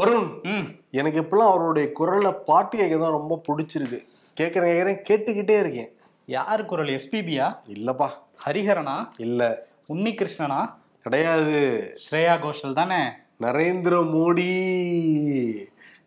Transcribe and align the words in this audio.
வருண் 0.00 0.28
எனக்கு 0.98 1.18
இப்பெல்லாம் 1.20 1.52
அவருடைய 1.52 1.86
குரல்ல 1.98 2.28
பாட்டு 2.48 2.74
கேட்க 2.78 2.96
தான் 2.96 3.16
ரொம்ப 3.18 3.34
பிடிச்சிருக்கு. 3.48 3.98
கேட்கறேன் 4.36 4.70
கேட்கறேன் 4.70 5.00
கேட்டுக்கிட்டே 5.08 5.56
இருக்கேன். 5.62 5.90
யார் 6.36 6.62
குரல் 6.70 6.92
எஸ்பிபியா 6.96 7.46
இல்லப்பா. 7.74 8.08
ஹரிஹரனா? 8.46 8.96
இல்ல. 9.16 9.40
உன்னிகிருஷ்ணனா? 9.94 10.60
கிடையாது. 11.04 11.60
ஸ்ரேயா 12.06 12.34
கோஷல் 12.40 12.78
தானே? 12.80 13.00
நரேந்திர 13.44 13.94
மோடி. 14.14 14.50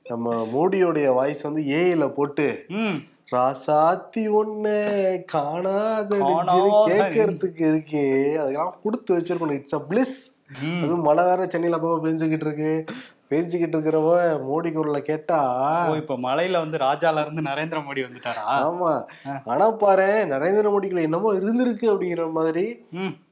நம்ம 0.09 0.33
மோடியோடைய 0.55 1.13
வாய்ஸ் 1.13 1.41
வந்து 1.41 1.61
ஏஐல 1.79 2.07
போட்டு 2.17 2.47
ராசாத்தி 3.33 4.23
ஒண்ணு 4.39 4.75
காணாத 5.33 6.17
கேட்கறதுக்கு 6.89 7.63
இருக்கே. 7.73 8.07
அதெல்லாம் 8.41 8.75
கொடுத்து 8.83 9.17
வச்சிருக்கணும். 9.17 9.57
இட்ஸ் 9.59 9.77
அ 9.79 9.81
பிளிஸ் 9.89 10.17
அதுவும் 10.81 11.05
மழை 11.07 11.23
வேற 11.23 11.41
சென்னையில 11.53 11.77
அப்பப்போ 11.77 11.99
பெஞ்சுக்கிட்டு 12.05 12.47
இருக்கு. 12.47 12.73
பெஞ்சுக்கிட்டு 13.33 13.75
இருக்கிறவ 13.75 14.09
மோடி 14.47 14.71
குரலை 14.71 15.01
கேட்டா 15.03 15.39
இப்ப 15.97 16.17
மலையில 16.23 16.57
வந்து 16.59 16.77
ராஜால 16.79 17.21
இருந்து 17.21 17.43
நரேந்திர 17.43 17.79
மோடி 17.85 18.01
வந்துட்டாரா? 18.05 18.43
ஆமா. 18.63 18.91
ஆனா 19.47 19.67
பாரு 19.81 20.07
நரேந்திர 20.31 20.71
மோடிக்குள்ள 20.71 21.07
என்னமோ 21.07 21.31
இருந்திருக்கு 21.39 21.87
அப்படிங்கிற 21.93 22.25
மாதிரி 22.33 22.65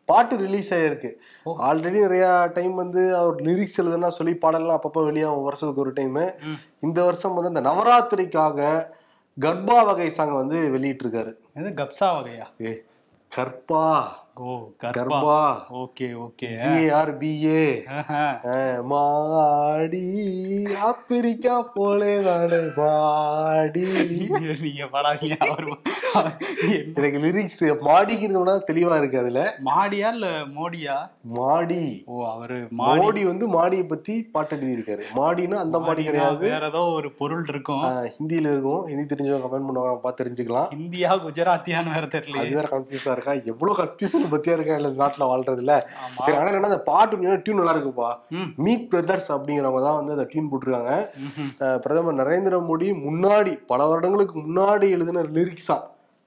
பாட்டு 0.09 0.35
ரிலீஸ் 0.37 0.69
ஆயிருக்கு. 0.73 1.09
ஓ. 1.45 1.51
ஆல்ரெடி 1.65 1.99
நிறைய 1.99 2.25
டைம் 2.55 2.73
வந்து 2.75 3.01
அவர் 3.17 3.37
லிரிக்ஸ் 3.45 3.79
எழுதுனா 3.81 4.09
சொல்லி 4.15 4.33
பாடலாம் 4.37 4.77
அப்பப்போ 4.77 5.01
வெளியாகும் 5.05 5.45
வருஷத்துக்கு 5.45 5.83
ஒரு 5.83 5.93
டைம். 5.93 6.17
இந்த 6.81 6.99
வருஷம் 7.03 7.35
வந்து 7.35 7.53
இந்த 7.53 7.63
நவராத்திரிக்காக 7.67 8.59
கர்ப்பா 9.37 9.77
வகை 9.85 10.09
சாங் 10.11 10.33
வந்து 10.35 10.57
வெளியிட்டு 10.71 11.03
இருக்காரு 11.05 11.31
இது 11.55 11.69
கப்சா 11.77 12.07
வகையா? 12.15 12.47
ஏ 12.61 12.73
கற்பா 13.31 13.85
ஓ 14.41 14.51
கர்ப்பா. 14.81 15.39
Okay 15.79 16.07
okay. 16.25 16.47
G R B A 16.63 17.63
Modi 18.91 20.05
Africa 20.89 21.55
போலே 21.75 22.13
நாடு 22.27 22.59
மாடி. 22.77 23.83
நீங்க 24.65 24.85
படாதீங்க 24.93 25.37
அவர் 25.47 25.67
எனக்கு 26.97 27.19
லிரிக்ஸ் 27.25 27.59
மாடிங்கிறத 27.89 28.55
தெளிவா 28.69 28.95
இருக்கு 29.01 29.19
அதுல. 29.23 29.41
மாடியா 29.69 30.07
இல்ல 30.15 30.29
மோடியா? 30.57 30.95
மாடி. 31.37 31.83
ஓ 32.13 32.23
அவரு 32.31 32.57
மாடி. 32.81 33.21
வந்து 33.31 33.47
மாடியை 33.57 33.85
பத்தி 33.91 34.15
பாட்டு 34.33 34.55
எழுதியிருக்காரு. 34.57 35.05
மாடினா 35.19 35.59
அந்த 35.65 35.79
மாடி 35.85 36.01
கிடையாது. 36.07 36.45
வேற 36.55 36.71
ஏதோ 36.73 36.83
ஒரு 36.97 37.11
பொருள் 37.19 37.45
இருக்கும். 37.53 37.85
ஹிந்தியில 38.17 38.51
இருக்கும். 38.55 38.81
ஹிந்தி 38.91 39.05
தெரிஞ்சவங்க 39.13 39.45
கமெண்ட் 39.45 39.69
பண்ணுவாங்க 39.69 40.01
பார்த்து 40.05 40.21
தெரிஞ்சுக்கலாம். 40.23 40.69
இந்தியா 40.79 41.11
குஜராத்தியான்னு 41.27 41.95
வேற 41.97 42.05
தெரியல 42.17 42.41
அது 42.43 42.57
வேற 42.59 42.67
கன்ஃபியூஸா 42.75 43.13
இருக்கா? 43.17 43.35
எவ்வளவு 43.53 43.79
கன்ஃபியூஷன் 43.83 44.29
பத்தியா 44.33 44.55
இருக்கா 44.57 44.77
இல்ல 44.79 44.91
இந்த 44.91 45.03
நாட்டுல 45.03 45.27
வாழ்றதுல. 45.31 45.75
சரி 46.25 46.37
ஆனா 46.39 46.49
என்ன 46.57 46.71
அந்த 46.71 46.81
பாட்டு 46.89 47.39
டியூன் 47.45 47.61
நல்லா 47.61 47.75
இருக்குப்பா. 47.77 48.09
மீட் 48.65 48.89
பிரதர்ஸ் 48.93 49.29
அப்படிங்கிறவங்க 49.35 49.83
தான் 49.87 49.99
வந்து 49.99 50.15
அந்த 50.17 50.27
டியூன் 50.33 50.51
போட்டிருக்காங்க. 50.51 50.93
பிரதமர் 51.85 52.19
நரேந்திர 52.21 52.59
மோடி 52.69 52.89
முன்னாடி 53.07 53.53
பல 53.71 53.87
வருடங்களுக்கு 53.91 54.35
முன்னாடி 54.45 54.89
எழுதின 54.97 55.25
லிரிக்ஸா 55.37 55.77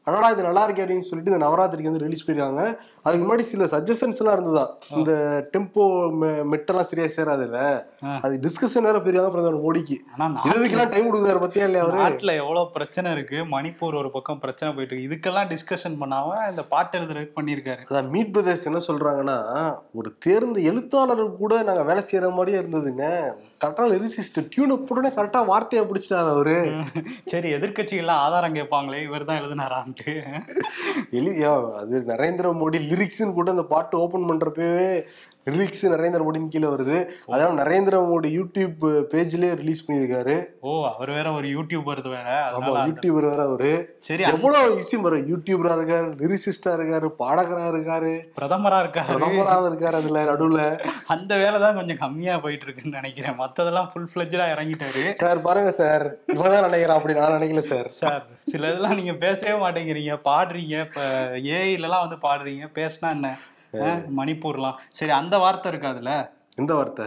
அடடா 0.07 0.29
இது 0.33 0.43
நல்லா 0.47 0.63
இருக்கே 0.65 0.83
அப்படின்னு 0.83 1.07
சொல்லிட்டு 1.07 1.31
இந்த 1.31 1.41
நவராத்திரிக்கு 1.43 1.91
வந்து 1.91 2.03
ரிலீஸ் 2.03 2.25
பண்ணிருக்காங்க 2.25 2.63
அதுக்கு 3.05 3.23
முன்னாடி 3.23 3.45
சில 3.49 3.67
சஜஷன்ஸ் 3.73 4.19
எல்லாம் 4.21 4.37
இருந்ததா? 4.37 4.65
இந்த 4.97 5.13
டெம்போ 5.53 5.85
மெட்டெல்லாம் 6.51 6.89
சரியா 6.91 7.07
சேராதுல்ல? 7.15 7.61
ஆ. 8.03 8.11
அது 8.25 8.35
டிஸ்கஷன் 8.45 8.87
வேற 8.89 8.99
பெரியாங்க 9.05 9.31
பிரதமர் 9.35 9.65
மோடிக்கு 9.65 9.97
இதுக்கெல்லாம் 10.53 10.93
டைம் 10.93 11.09
கொடுக்குறாரு 11.09 11.43
பத்தியா 11.45 11.67
இல்லையா 11.69 11.85
அவரு? 11.85 11.99
நாட்டுல 12.01 12.35
எவ்வளவு 12.43 12.73
பிரச்சனை 12.77 13.09
இருக்கு? 13.17 13.39
மணிப்பூர் 13.55 13.99
ஒரு 14.01 14.11
பக்கம் 14.15 14.43
பிரச்சனை 14.45 14.71
போயிட்டு 14.73 14.95
இருக்கு. 14.95 15.09
இதுக்கெல்லாம் 15.09 15.49
டிஸ்கஷன் 15.53 15.97
பண்ணாம 16.03 16.21
இந்த 16.51 16.65
பாட்டு 16.73 16.95
எழுதுறதுக்கு 16.99 17.37
பண்ணிருக்காரு 17.39 17.83
அதான் 17.89 18.11
மீட் 18.15 18.33
பிரதர்ஸ் 18.35 18.69
என்ன 18.71 18.83
சொல்றாங்கன்னா 18.89 19.39
ஒரு 19.95 20.11
தேர்ந்த 20.27 20.61
எழுத்தாளர் 20.71 21.25
கூட 21.41 21.63
நாங்க 21.65 21.85
வேலை 21.85 22.05
செய்யற 22.05 22.33
மாதிரியே 22.37 22.61
இருந்ததுங்க. 22.63 23.07
கரெக்டா 23.61 23.85
லிரிசிஸ்ட் 23.93 24.41
டியூனை 24.53 24.75
போட்டோன்னே 24.79 25.13
கரெக்டா 25.17 25.41
வார்த்தையை 25.49 25.85
பிடிச்சிட்டாரு 25.87 26.31
அவரு. 26.35 26.57
சரி 27.33 27.49
எதிர்க்கட்சிகள்லாம் 27.57 28.23
ஆதாரம் 28.25 28.57
கேட்பாங்களே 28.57 29.01
இவர் 29.05 29.29
தான் 29.29 29.41
பண்ணிட்டு. 29.95 30.45
எளியா 31.11 31.75
அது 31.75 32.00
நரேந்திர 32.00 32.52
மோடி 32.63 32.79
லிரிக்ஸ்ன்னு 32.91 33.33
கூட 33.33 33.51
அந்த 33.51 33.64
பாட்டு 33.64 33.98
ஓபன் 33.98 34.29
பண்றப்பவே 34.29 34.89
லிரிக்ஸ் 35.47 35.83
நரேந்திர 35.95 36.21
மோடின்னு 36.27 36.49
கீழே 36.49 36.69
வருது. 36.69 37.09
அதான் 37.29 37.59
நரேந்திர 37.61 37.97
மோடி 38.11 38.29
யூடியூப் 38.39 38.85
பேஜ்லயே 39.13 39.55
ரிலீஸ் 39.55 39.91
பண்ணியிருக்காரு. 39.91 40.47
ஓ 40.61 40.87
அவர் 40.87 41.11
வேற 41.11 41.33
ஒரு 41.33 41.49
யூடியூபர் 41.49 42.09
வேற. 42.09 42.51
ஆமா 42.59 42.85
யூடியூபர் 42.89 43.29
வேற 43.31 43.43
அவரு. 43.43 43.97
சரி 43.99 44.23
எவ்வளவு 44.23 44.75
விஷயம் 44.75 45.05
வரும் 45.05 45.27
யூடியூபரா 45.33 45.75
இருக்காரு 45.79 46.09
லிரிசிஸ்டா 46.23 46.73
இருக்காரு 46.79 47.11
பாடகரா 47.19 47.67
இருக்காரு. 47.75 48.13
பிரதமரா 48.41 48.79
இருக்காரு. 48.85 49.09
பிரதமரா 49.11 49.57
இருக்காரு 49.71 49.93
அதுல 49.93 50.25
நடுவுல. 50.25 50.91
அந்த 51.07 51.37
வேலை 51.37 51.61
தான் 51.61 51.75
கொஞ்சம் 51.75 51.97
கம்மியா 51.97 52.39
போயிட்டு 52.39 52.65
இருக்குன்னு 52.65 52.97
நினைக்கிறேன். 52.97 53.39
மத்ததெல்லாம் 53.39 53.89
ஃபுல் 53.93 54.09
ஃபிளஜா 54.15 54.51
இறங்கிட்டாரு. 54.55 55.13
சார் 55.13 55.41
பாருங்க 55.41 55.71
சார். 55.71 56.17
இப்பதான் 56.27 56.67
நினைக்கிறேன் 56.69 56.97
அப்படி 56.97 57.19
நான் 57.19 57.41
நினைக்கல 57.41 57.59
சார். 57.59 57.89
சார் 57.89 58.27
சில 58.39 58.69
இதெல்லாம் 58.69 58.95
நீங்க 58.95 59.13
பேசவே 59.13 59.67
மாட்டேங்கிறீங்க. 59.67 60.15
பாடுறீங்க. 60.31 60.81
இப்ப 60.81 61.01
ஏஐலலாம் 61.35 62.09
வந்து 62.09 62.17
பாடுறீங்க. 62.29 62.67
பேசினா 62.81 63.11
என்ன? 63.11 63.39
மணிப்பூர்லாம் 64.20 64.79
சரி 65.01 65.14
அந்த 65.20 65.36
வார்த்தை 65.45 65.70
இருக்கு 65.73 65.92
அதுல. 65.92 66.12
எந்த 66.62 66.73
வார்த்தை? 66.79 67.07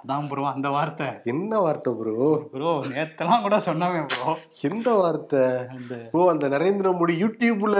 அதான் 0.00 0.26
ப்ரோ 0.30 0.42
அந்த 0.54 0.68
வார்த்தை. 0.74 1.06
என்ன 1.32 1.52
வார்த்தை 1.64 1.90
ப்ரோ 2.00 2.26
ப்ரோ 2.52 2.72
நேத்தெல்லாம் 2.92 3.44
கூட 3.46 3.56
சொன்னவே 3.66 4.00
ப்ரோ 4.12 4.32
எந்த 4.68 4.88
வார்த்தை? 5.00 5.44
ஓ 6.16 6.26
அந்த 6.32 6.48
நரேந்திர 6.54 6.92
மோடி 6.98 7.14
யூடியூப்ல 7.22 7.76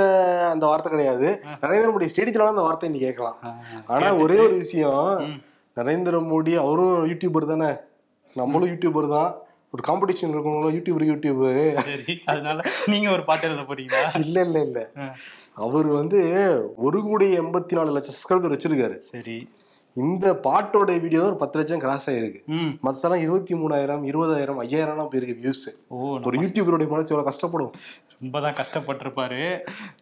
அந்த 0.52 0.64
வார்த்தை 0.70 0.90
கிடையாது. 0.94 1.28
நரேந்திர 1.64 1.88
மோடி 1.94 2.10
ஸ்டேடியத்துல 2.12 2.52
அந்த 2.54 2.64
வார்த்தை 2.68 2.90
நீ 2.94 3.00
கேட்கலாம். 3.06 3.38
ஆனா 3.94 4.08
ஒரே 4.24 4.38
ஒரு 4.46 4.56
விஷயம். 4.64 5.12
நரேந்திர 5.76 6.20
மோடி 6.30 6.54
அவரும் 6.64 6.96
யூடியூபர் 7.10 7.52
தானே? 7.52 7.70
நம்மளும் 8.36 8.70
யூடியூபர் 8.72 9.14
தான். 9.16 9.30
ஒரு 9.74 9.82
காம்படிஷன் 9.88 10.32
இருக்கணும் 10.34 10.74
யூடியூபர் 10.76 11.08
யூடியூபர் 11.10 11.58
சரி 11.88 12.14
அதனால 12.32 12.58
நீங்க 12.92 13.08
ஒரு 13.16 13.22
பாட்டு 13.28 13.46
எழுத 13.48 13.64
போறீங்களா? 13.70 14.02
இல்ல 14.24 14.36
இல்ல 14.46 14.58
இல்ல. 14.68 14.80
அவர் 15.66 15.88
வந்து 16.00 16.18
ஒரு 16.86 16.98
கோடி 17.06 17.26
எண்பத்தி 17.40 17.76
நாலு 17.78 17.94
லட்சம் 17.96 18.16
சப்ஸ்கிரைபர் 18.16 18.54
வச்சிருக்காரு. 18.54 18.96
சரி. 19.12 19.36
இந்த 19.96 20.26
பாட்டோட 20.46 20.90
வீடியோ 21.04 21.22
ஒரு 21.28 21.38
பத்து 21.42 21.58
லட்சம் 21.60 21.82
கிராஸ் 21.84 22.08
ஆயிருக்கு. 22.10 22.40
மத்தெல்லாம் 22.86 23.22
இருபத்தி 23.24 23.54
மூணாயிரம் 23.60 24.04
இருபதாயிரம் 24.10 24.60
ஐயாயிரம்லாம் 24.64 25.10
போயிருக்கு 25.12 25.40
வியூஸ் 25.44 25.64
ஒரு 26.28 26.36
யூடியூபருடைய 26.44 26.88
மனசு 26.92 27.12
எவ்வளவு 27.12 27.28
கஷ்டப்படும்? 27.30 27.72
ரொம்ப 28.22 28.36
தான் 28.44 28.58
கஷ்டப்பட்டிருப்பாரு. 28.60 29.42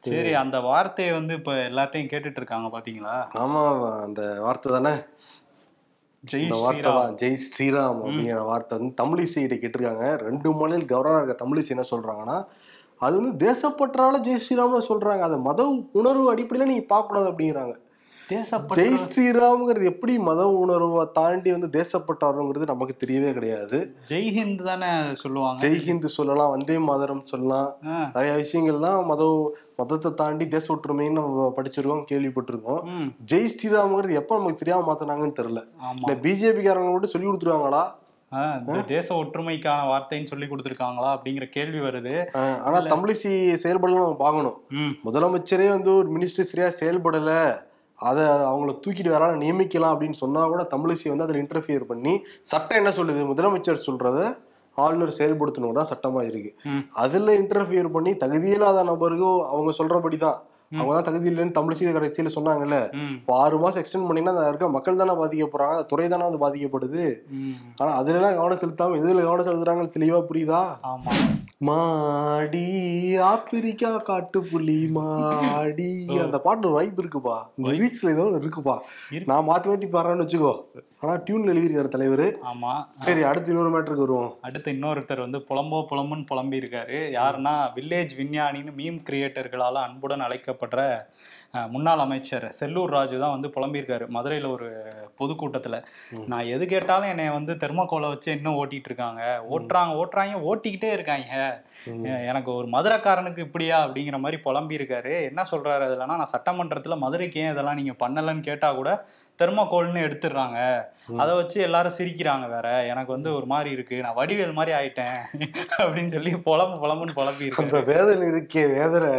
சரி 0.09 0.33
அந்த 0.43 0.59
வார்த்தையை 0.71 1.13
வந்து 1.19 1.35
இப்ப 1.41 1.55
எல்லார்ட்டையும் 1.71 2.11
கேட்டுட்டு 2.13 2.41
இருக்காங்க 2.43 2.69
பாத்தீங்களா? 2.77 3.17
ஆமா 3.45 3.63
அந்த 4.07 4.23
வார்த்தை 4.47 4.71
தானே? 4.77 4.95
இந்த 6.35 6.57
வார்த்தை 6.63 6.91
தான் 6.93 7.17
ஜெய் 7.23 7.43
ஸ்ரீராம் 7.47 7.99
அப்படிங்கிற 8.03 8.41
வார்த்தை 8.51 8.79
வந்து 8.79 8.95
தமிழிசையிட்ட 9.03 9.57
கேட்டிருக்காங்க. 9.63 10.07
ரெண்டு 10.29 10.51
மாநில 10.51 10.87
கவர்னரா 10.93 11.21
இருக்க 11.21 11.37
தமிழிசை 11.45 11.73
என்ன 11.77 11.85
சொல்றாங்கன்னா 11.91 12.39
அது 13.07 13.15
வந்து 13.21 13.33
தேசப்பற்றால 13.47 14.21
ஜெய் 14.27 14.43
ஸ்ரீராம்னு 14.45 14.89
சொல்றாங்க. 14.91 15.23
அதை 15.29 15.39
மத 15.39 15.67
உணர்வு 15.93 16.27
அடிப்படையில 16.35 16.71
நீங்க 16.73 16.87
பார்க்க 16.89 17.11
கூடாது 17.11 17.31
அப்படிங்கிறாங்க. 17.33 17.75
ஜெய் 18.31 18.95
ஸ்ரீராம்ங்கிறது 19.03 19.85
எப்படி 19.91 20.15
மத 20.29 20.41
உணர்வை 20.61 21.03
தாண்டி 21.19 21.51
வந்து 21.55 21.69
தேசப்பற்றாருங்கிறது 21.77 22.65
நமக்கு 22.71 22.95
தெரியவே 23.03 23.31
கிடையாது. 23.37 23.79
ஜெய் 24.11 24.31
ஹிந்த் 24.37 24.63
தானே 24.69 24.89
சொல்லுவாங்க. 25.21 25.59
ஜெய் 25.63 25.85
ஹிந்த் 25.89 26.07
சொல்லலாம் 26.17 26.51
வந்தே 26.55 26.77
மாதரம் 26.89 27.21
சொல்லலாம். 27.33 27.69
நிறைய 28.15 28.33
விஷயங்கள்லாம் 28.41 29.05
மத 29.11 29.29
மதத்தை 29.81 30.11
தாண்டி 30.21 30.49
தேச 30.55 30.67
ஒற்றுமைன்னு 30.75 31.19
நம்ம 31.19 31.53
படிச்சிருக்கோம் 31.59 32.03
கேள்விப்பட்டிருக்கோம். 32.11 32.83
ஜெய் 33.33 33.53
ஸ்ரீராம்ங்கிறது 33.55 34.19
எப்ப 34.23 34.39
நமக்கு 34.39 34.61
தெரியாம 34.63 34.89
மாத்தினாங்கன்னு 34.89 35.39
தெரியல. 35.41 35.63
ஆமா. 35.87 36.03
இல்ல 36.03 36.17
பிஜேபி 36.27 36.65
காரங்க 36.67 36.93
மட்டும் 36.95 37.15
சொல்லி 37.15 37.29
கொடுத்துருவாங்களா? 37.29 37.85
இந்த 38.61 38.81
தேச 38.95 39.09
ஒற்றுமைக்கான 39.15 39.87
வார்த்தைன்னு 39.91 40.31
சொல்லி 40.33 40.47
கொடுத்துருக்காங்களா 40.47 41.11
அப்படிங்கிற 41.17 41.49
கேள்வி 41.57 41.83
வருது. 41.87 42.17
ஆனா 42.67 42.81
தமிழிசை 42.93 43.33
செயல்படலாம் 43.67 44.05
நம்ம 44.05 44.21
பார்க்கணும். 44.25 44.59
முதலமைச்சரே 45.07 45.71
வந்து 45.77 45.93
ஒரு 46.01 46.11
மினிஸ்டர் 46.17 46.51
சரியா 46.51 46.71
செயல்படல. 46.83 47.33
அதை 47.99 48.25
அவங்கள 48.49 48.73
தூக்கிட்டு 48.85 49.11
வேற 49.11 49.25
ஆளை 49.25 49.37
நியமிக்கலாம் 49.41 49.93
அப்படின்னு 49.95 50.13
சொன்னா 50.15 50.45
கூட 50.45 50.63
தமிழிசை 50.71 51.09
வந்து 51.09 51.25
அதில் 51.25 51.43
இன்டர்ஃபியர் 51.45 51.85
பண்ணி 51.85 52.13
சட்டம் 52.43 52.77
என்ன 52.77 52.91
சொல்லுது? 52.91 53.23
முதலமைச்சர் 53.27 53.87
சொல்றத 53.87 54.21
ஆளுநர் 54.77 55.19
செயல்படுத்தணும் 55.19 55.73
தான் 55.73 55.91
சட்டமா 55.91 56.27
இருக்கு. 56.27 56.51
ம். 56.65 56.83
அதுல 56.95 57.35
இன்டர்ஃபியர் 57.39 57.91
பண்ணி 57.91 58.13
தகுதியில்லாத 58.15 58.85
நபருக்கு 58.85 59.29
அவங்க 59.53 59.73
சொல்றபடி 59.73 60.17
தான் 60.17 60.39
அவங்க 60.73 60.93
தான் 60.95 61.05
தகுதி 61.05 61.31
இல்லைன்னு 61.31 61.53
தமிழிசை 61.53 61.93
கடைசியில 61.93 62.31
சொன்னாங்கல்ல. 62.37 62.79
ஆறு 63.35 63.59
மாசம் 63.59 63.83
எக்ஸ்டெண்ட் 63.83 64.09
பண்ணீங்கன்னா 64.09 64.49
இருக்க. 64.49 64.69
மக்கள் 64.69 64.97
தானே 64.97 65.13
பாதிக்கப்படுறாங்க. 65.13 65.87
துறை 65.87 66.09
தானே 66.09 66.25
வந்து 66.25 66.43
பாதிக்கப்படுது. 66.45 67.05
ஆனா 67.79 67.91
அதுல 67.93 68.17
எல்லாம் 68.17 68.37
கவனம் 68.37 68.63
செலுத்தாம 68.63 68.99
எதுல 68.99 69.23
கவனம் 69.23 69.47
செலுத்துறாங்கன்னு 69.47 69.97
தெளிவா 69.99 70.21
புரியுதா? 70.31 70.63
ஆமா. 70.85 71.13
மாடி 71.59 73.17
ஆப்பிரிக்கா 73.17 74.03
காட்டுப்புலி 74.09 74.91
மாடி. 74.91 76.07
அந்த 76.21 76.39
பாட்டு 76.39 76.67
ஒரு 76.67 76.77
வைப் 76.77 77.01
இருக்குப்பா. 77.01 77.43
இந்த 77.57 77.71
லிரிக்ஸ்ல 77.71 78.11
ஏதோ 78.11 78.23
இருக்குப்பா. 78.23 78.79
இருக்கு. 79.11 79.25
நான் 79.27 79.49
மாத்தி 79.49 79.63
மாத்தி 79.63 79.87
பாடுறேன்னு 79.89 80.25
வச்சுக்கோ. 80.25 80.55
ஆனா 81.01 81.13
டியூன்ல 81.15 81.53
எழுதியிருக்காரு 81.53 81.89
தலைவர். 81.89 82.39
ஆமா. 82.43 82.85
சரி 82.91 83.23
அடுத்து 83.23 83.53
இன்னொரு 83.53 83.71
மேட்டருக்கு 83.71 84.05
வருவோம். 84.07 84.35
அடுத்து 84.41 84.73
இன்னொருத்தர் 84.73 85.21
வந்து 85.21 85.39
புலம்போ 85.39 85.85
புலம்புன்னு 85.91 86.27
புலம்பி 86.27 86.59
இருக்காரு 86.59 87.11
யாருன்னா 87.13 87.55
வில்லேஜ் 87.75 88.11
விஞ்ஞானின்னு 88.17 88.73
மீம் 88.77 89.03
கிரியேட்டர்களால 89.11 89.73
அன்புடன் 89.73 90.21
அழைக்கப்படுற 90.21 91.07
முன்னாள் 91.75 92.03
அமைச்சர் 92.05 92.47
செல்லூர் 92.59 92.95
ராஜு 92.97 93.17
தான் 93.25 93.35
வந்து 93.35 93.49
புலம்பியிருக்காரு. 93.57 94.05
மதுரையில் 94.17 94.49
ஒரு 94.55 94.69
பொதுக்கூட்டத்தில். 95.21 95.79
நான் 96.33 96.51
எது 96.55 96.65
கேட்டாலும் 96.73 97.11
என்னை 97.13 97.27
வந்து 97.39 97.55
தெர்மோகோலை 97.65 98.09
வச்சு 98.15 98.31
இன்னும் 98.37 98.59
ஓட்டிட்டு 98.61 98.91
இருக்காங்க 98.91 99.23
ஓட்டுறாங்க 99.55 99.95
ஓட்டுறாங்க 100.03 100.41
ஓட்டிக்கிட்டே 100.51 100.91
இருக்காங்க. 100.97 101.33
எனக்கு 102.31 102.51
ஒரு 102.59 102.69
மதுரைக்காரனுக்கு 102.77 103.47
இப்படியா 103.49 103.79
அப்படிங்கிற 103.85 104.19
மாதிரி 104.25 104.41
புலம்பி 104.47 104.79
இருக்காரு 104.81 105.15
என்ன 105.31 105.45
சொல்றாரு 105.53 105.85
அதுலன்னா 105.89 106.19
நான் 106.23 106.35
சட்டமன்றத்தில் 106.35 107.03
மதுரைக்கு 107.05 107.41
ஏன் 107.45 107.55
இதெல்லாம் 107.55 107.81
நீங்க 107.81 107.95
பண்ணலன்னு 108.05 108.49
கேட்டா 108.51 108.71
கூட 108.81 108.91
தெர்மோகோல்னு 109.39 110.05
எடுத்துடுறாங்க. 110.07 110.59
அதை 111.17 111.35
வச்சு 111.35 111.61
எல்லாரும் 111.61 111.93
சிரிக்கிறாங்க 111.99 112.51
வேற. 112.51 112.85
எனக்கு 112.85 113.13
வந்து 113.13 113.35
ஒரு 113.35 113.47
மாதிரி 113.47 113.71
இருக்கு. 113.71 114.01
நான் 114.01 114.17
வடிவேல் 114.17 114.53
மாதிரி 114.53 114.77
ஆயிட்டேன் 114.77 115.19
அப்படின்னு 115.79 116.07
சொல்லி 116.07 116.37
புலம்பு 116.37 116.87
புலம்புன்னு 116.87 117.15
புலம்பி 117.15 117.49
அந்த 117.57 117.77
இருக்கு 117.77 117.93
வேதனை 117.93 118.29
இருக்கே 118.29 118.75
வேதனை. 118.75 119.13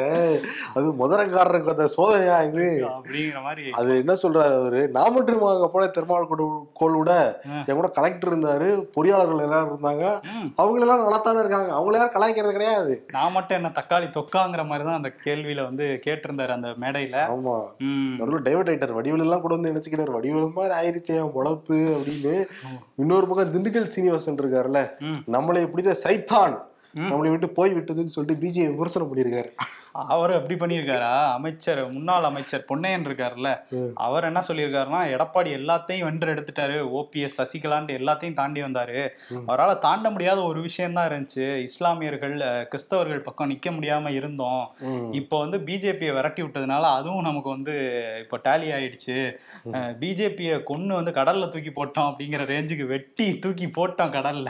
அது 0.73 0.93
முதலக்காரருக்கு 0.93 1.69
அந்த 1.69 1.87
சோதனையா 1.97 2.47
இது? 2.47 2.85
அப்படிங்கிற 2.87 3.41
மாதிரி. 3.41 3.71
அது 3.71 3.97
என்ன 3.97 4.13
சொல்றாரு 4.23 4.53
அவரு? 4.53 4.87
நான் 4.87 5.13
மட்டும் 5.13 5.43
அங்க 5.43 5.67
போன 5.67 5.87
விட. 6.97 7.39
ம். 7.45 7.63
என் 7.67 7.75
கூட 7.75 7.87
கலெக்டர் 7.87 8.39
இருந்தாரு. 8.39 8.87
பொறியாளர்கள் 8.95 9.41
எல்லாரும் 9.41 9.73
இருந்தாங்க. 9.73 10.03
அவங்க 10.55 10.79
எல்லாம் 10.79 11.01
நல்லாத்தானே 11.01 11.39
இருக்காங்க. 11.39 11.71
அவங்கள 11.73 11.93
யாரும் 11.93 12.15
கலாய்க்கிறது 12.17 12.51
கிடையாது. 12.51 13.05
நான் 13.11 13.31
மட்டும் 13.31 13.57
என்ன 13.57 13.71
தக்காளி 13.75 14.09
தொக்காங்கிற 14.09 14.65
மாதிரி 14.65 14.83
தான் 14.83 14.95
அந்த 14.95 15.13
கேள்வியில 15.23 15.63
வந்து 15.63 16.01
கேட்டிருந்தாரு 16.05 16.47
அந்த 16.47 16.69
மேடையில. 16.81 17.17
ஆமா. 17.29 17.55
நடுவில் 18.17 18.41
டைவர்ட் 18.41 18.69
ஆயிட்டார் 18.69 18.97
வடிவேல் 18.99 19.19
எல்லாம் 19.19 19.41
கூட 19.41 19.55
வந்து 19.55 19.71
நினைச்சுக்கிறாரு 20.07 20.17
வடிவேல் 20.17 20.53
மாதிரி 20.53 20.73
ஆயிருச்சு 20.79 21.05
என் 21.05 21.33
பொழப்பு 21.35 21.77
அப்படின்னு 21.97 22.45
இன்னொரு 22.95 23.27
பக்கம் 23.27 23.53
திண்டுக்கல் 23.53 23.87
சீனிவாசன் 23.87 24.35
இருக்காருல்ல. 24.35 24.89
நம்மளை 25.31 25.63
பிடிச்ச 25.75 25.95
சைத்தான். 26.03 26.57
நம்மளை 26.95 27.29
விட்டு 27.29 27.49
போய் 27.49 27.73
விட்டதுன்னு 27.73 28.05
சொல்லிட்டு 28.05 28.47
பிஜே 28.47 28.69
விமர்சனம் 28.69 29.15
பண்ணியிருக்காரு 29.15 29.49
அவர் 30.13 30.31
அப்படி 30.37 30.55
பண்ணியிருக்காரா? 30.61 31.11
அமைச்சர் 31.37 31.81
முன்னாள் 31.93 32.27
அமைச்சர் 32.29 32.65
பொன்னையன் 32.69 33.05
இருக்காருல்ல. 33.07 33.49
அவர் 34.05 34.27
என்ன 34.29 34.41
சொல்லியிருக்காருன்னா 34.47 35.01
எடப்பாடி 35.13 35.49
எல்லாத்தையும் 35.59 36.05
வென்று 36.07 36.33
எடுத்துட்டாரு. 36.33 36.77
ஓபிஎஸ் 36.99 37.37
சசிகலான்ட்டு 37.39 37.97
எல்லாத்தையும் 37.99 38.37
தாண்டி 38.39 38.61
வந்தாரு. 38.65 38.99
அவரால் 39.49 39.81
தாண்ட 39.85 40.09
முடியாத 40.15 40.39
ஒரு 40.51 40.59
விஷயம் 40.67 40.97
தான் 40.97 41.09
இருந்துச்சு. 41.09 41.47
இஸ்லாமியர்கள் 41.69 42.35
கிறிஸ்தவர்கள் 42.71 43.25
பக்கம் 43.27 43.51
நிக்க 43.53 43.71
முடியாம 43.77 44.13
இருந்தோம். 44.19 44.63
இப்போ 45.21 45.35
வந்து 45.43 45.59
பிஜேபியை 45.69 46.13
விரட்டி 46.17 46.43
விட்டதுனால 46.43 46.83
அதுவும் 46.99 47.27
நமக்கு 47.29 47.49
வந்து 47.55 47.75
இப்போ 48.23 48.39
டேலி 48.47 48.69
ஆயிடுச்சு. 48.77 49.17
பிஜேபியை 50.03 50.57
கொன்னு 50.71 50.99
வந்து 50.99 51.11
கடல்ல 51.19 51.49
தூக்கி 51.55 51.73
போட்டோம் 51.79 52.09
அப்படிங்கிற 52.11 52.43
ரேஞ்சுக்கு 52.53 52.87
வெட்டி 52.93 53.27
தூக்கி 53.45 53.69
போட்டோம் 53.79 54.15
கடல்ல. 54.17 54.49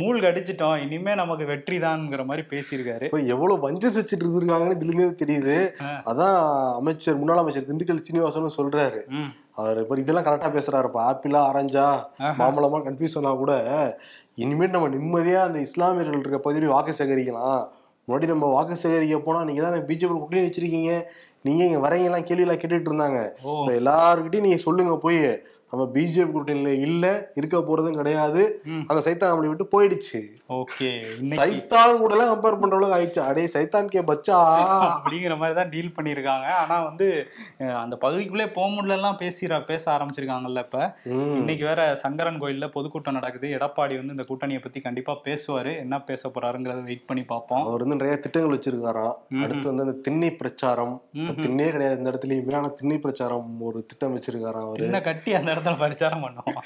மூழ்கு 0.00 0.26
அடிச்சிட்டோம் 0.30 0.80
இனிமே 0.84 1.12
நமக்கு 1.20 1.44
வெற்றி 1.50 1.76
தான்ங்கிற 1.84 2.22
மாதிரி 2.30 2.42
பேசியிருக்காரு. 2.50 3.06
இப்ப 3.08 3.20
எவ்வளவு 3.34 3.62
வஞ்சஸ் 3.66 3.98
வச்சுட்டு 3.98 4.24
இருந்திருக்காங்கன்னு 4.24 4.76
இதுல 4.78 5.06
தெரியுது. 5.22 5.56
அதான் 6.10 6.36
அமைச்சர் 6.80 7.20
முன்னாள் 7.20 7.42
அமைச்சர் 7.42 7.68
திண்டுக்கல் 7.70 8.04
சீனிவாசனும் 8.06 8.56
சொல்றாரு. 8.58 9.00
அவர் 9.60 9.80
இப்ப 9.82 9.98
இதெல்லாம் 10.02 10.26
கரெக்டா 10.26 10.50
பேசுறாருப்பா 10.56 11.06
ஆப்பிளா 11.10 11.42
ஆரஞ்சா. 11.50 11.86
மாம்பழமா 12.40 12.80
கன்ஃபியூஸ் 12.88 13.16
ஆனா 13.20 13.32
கூட 13.42 13.54
இனிமேல் 14.44 14.74
நம்ம 14.74 14.88
நிம்மதியா 14.96 15.40
அந்த 15.48 15.58
இஸ்லாமியர்கள் 15.68 16.22
இருக்க 16.22 16.38
பகுதியில் 16.46 16.74
வாக்கு 16.76 16.92
சேகரிக்கலாம். 16.98 17.60
முன்னாடி 18.08 18.26
நம்ம 18.32 18.48
வாக்கு 18.56 18.74
சேகரிக்க 18.82 19.18
போனா 19.26 19.40
நீங்க 19.48 19.62
தான் 19.62 19.86
பிஜேபி 19.90 20.14
கூட்டணி 20.16 20.42
வச்சிருக்கீங்க. 20.46 20.92
நீங்க 21.46 21.62
இங்க 21.68 21.80
வரீங்கலாம் 21.84 22.26
கேள்வி 22.28 22.44
எல்லாம் 22.44 22.60
கேட்டுட்டு 22.60 22.90
இருந்தாங்க. 22.90 23.20
எல்லாருக்கிட்டையும் 23.80 24.46
நீங்க 24.46 24.60
சொல்லுங்க 24.66 24.94
போய். 25.04 25.20
நம்ம 25.72 25.84
பிஜேபி 25.94 26.32
கூட்டணியில 26.34 26.72
இல்ல 26.86 27.04
இருக்க 27.34 27.56
போறதும் 27.58 27.96
கிடையாது. 28.00 28.42
அந்த 28.90 29.00
சைத்தான் 29.06 29.30
நம்மளை 29.30 29.48
விட்டு 29.52 29.66
போயிடுச்சு. 29.72 30.20
ஓகே 30.56 30.88
சைத்தான் 31.38 31.98
கூட 32.02 32.12
எல்லாம் 32.14 32.30
கம்பேர் 32.32 32.58
பண்ற 32.60 32.76
அளவுக்கு 32.76 32.96
ஆயிடுச்சு. 32.98 33.22
அடே 33.28 33.44
சைத்தான் 33.54 33.88
கே 33.94 34.00
பச்சா. 34.10 34.36
அப்படிங்கிற 34.96 35.34
மாதிரி 35.40 35.56
தான் 35.58 35.72
டீல் 35.74 35.92
பண்ணியிருக்காங்க. 35.96 36.46
ஆனா 36.60 36.76
வந்து 36.84 37.08
அந்த 37.82 37.94
பகுதிக்குள்ளே 38.04 38.46
போக 38.58 38.68
முடியலலாம் 38.76 39.18
பேசிற 39.22 39.58
பேச 39.70 39.84
ஆரம்பிச்சிருக்காங்கல்ல 39.96 40.64
இப்ப. 40.66 40.80
இன்னைக்கு 41.40 41.64
வேற 41.64 41.80
சங்கரன் 42.04 42.40
கோயில்ல 42.42 42.68
பொதுக்கூட்டம் 42.76 43.18
நடக்குது. 43.18 43.50
எடப்பாடி 43.58 43.96
வந்து 44.00 44.14
இந்த 44.16 44.26
கூட்டணியை 44.30 44.62
பத்தி 44.62 44.80
கண்டிப்பா 44.80 45.14
பேசுவாரு. 45.28 45.74
என்ன 45.84 46.00
பேச 46.02 46.28
போறாருங்கிறத 46.28 46.84
வெயிட் 46.90 47.06
பண்ணி 47.10 47.24
பார்ப்போம். 47.32 47.64
அவர் 47.68 47.84
வந்து 47.86 48.00
நிறைய 48.00 48.16
திட்டங்கள் 48.26 48.56
வச்சிருக்காராம். 48.56 49.14
அடுத்து 49.44 49.70
வந்து 49.72 49.86
அந்த 49.86 49.96
திண்ணை 50.08 50.30
பிரச்சாரம். 50.42 50.94
திண்ணே 51.44 51.68
கிடையாது 51.70 51.98
இந்த 52.00 52.10
இடத்துலயுமே 52.12 52.56
ஆனா 52.60 52.70
திண்ணை 52.80 52.98
பிரச்சாரம் 52.98 53.50
ஒரு 53.68 53.78
திட்டம் 53.90 54.16
வச்சிருக்காராம் 54.16 54.68
அவரு. 54.68 54.86
என்ன 54.88 55.00
கட்டி 55.10 55.30
அந்த 55.34 55.52
இடத்துல 55.56 55.76
பரிச்சாரம் 55.76 56.24
பண்ணுவோம். 56.24 56.58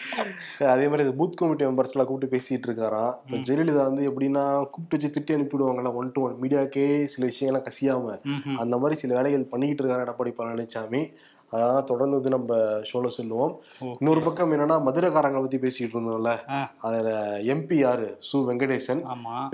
அதே 0.73 0.89
மாதிரி 0.89 1.09
இந்த 1.09 1.25
பூத் 1.25 1.35
கமிட்டி 1.35 1.65
மெம்பர்ஸ் 1.65 1.91
எல்லாம் 1.91 2.07
கூப்பிட்டு 2.07 2.37
பேசிட்டு 2.37 2.69
இருக்காராம் 2.69 3.15
இப்ப 3.25 3.37
ஜெயலலிதா 3.37 3.85
வந்து 3.85 4.11
எப்படின்னா 4.11 4.65
கூப்பிட்டு 4.65 4.99
வச்சு 4.99 5.11
திட்டி 5.17 5.39
அனுப்பிடுவாங்கல்ல 5.39 5.95
ஒன் 5.95 6.13
டு 6.13 6.23
ஒன் 6.23 6.39
மீடியாக்கே 6.43 7.05
சில 7.05 7.31
விஷயங்கள்லாம் 7.31 7.69
கசியாம. 7.71 8.19
அந்த 8.57 8.79
மாதிரி 8.79 9.01
சில 9.01 9.15
வேலைகள் 9.15 9.45
பண்ணிக்கிட்டு 9.45 9.85
இருக்காரு 9.85 10.07
எடப்பாடி 10.07 10.33
பழனிசாமி 10.39 11.13
அதான் 11.53 11.85
தொடர்ந்து 11.85 12.17
வந்து 12.17 12.31
நம்ம 12.31 12.57
ஷோல 12.93 13.07
சொல்லுவோம். 13.07 13.61
இன்னொரு 13.99 14.21
பக்கம் 14.21 14.53
என்னன்னா 14.53 14.77
மதுரைக்காரங்களை 14.83 15.41
பத்தி 15.41 15.59
பேசிட்டு 15.59 15.97
இருந்தோம்ல. 15.97 16.39
அதுல 16.79 17.39
எம்பி 17.43 17.75
யாரு? 17.75 18.19
சு 18.33 18.37
வெங்கடேசன். 18.37 19.01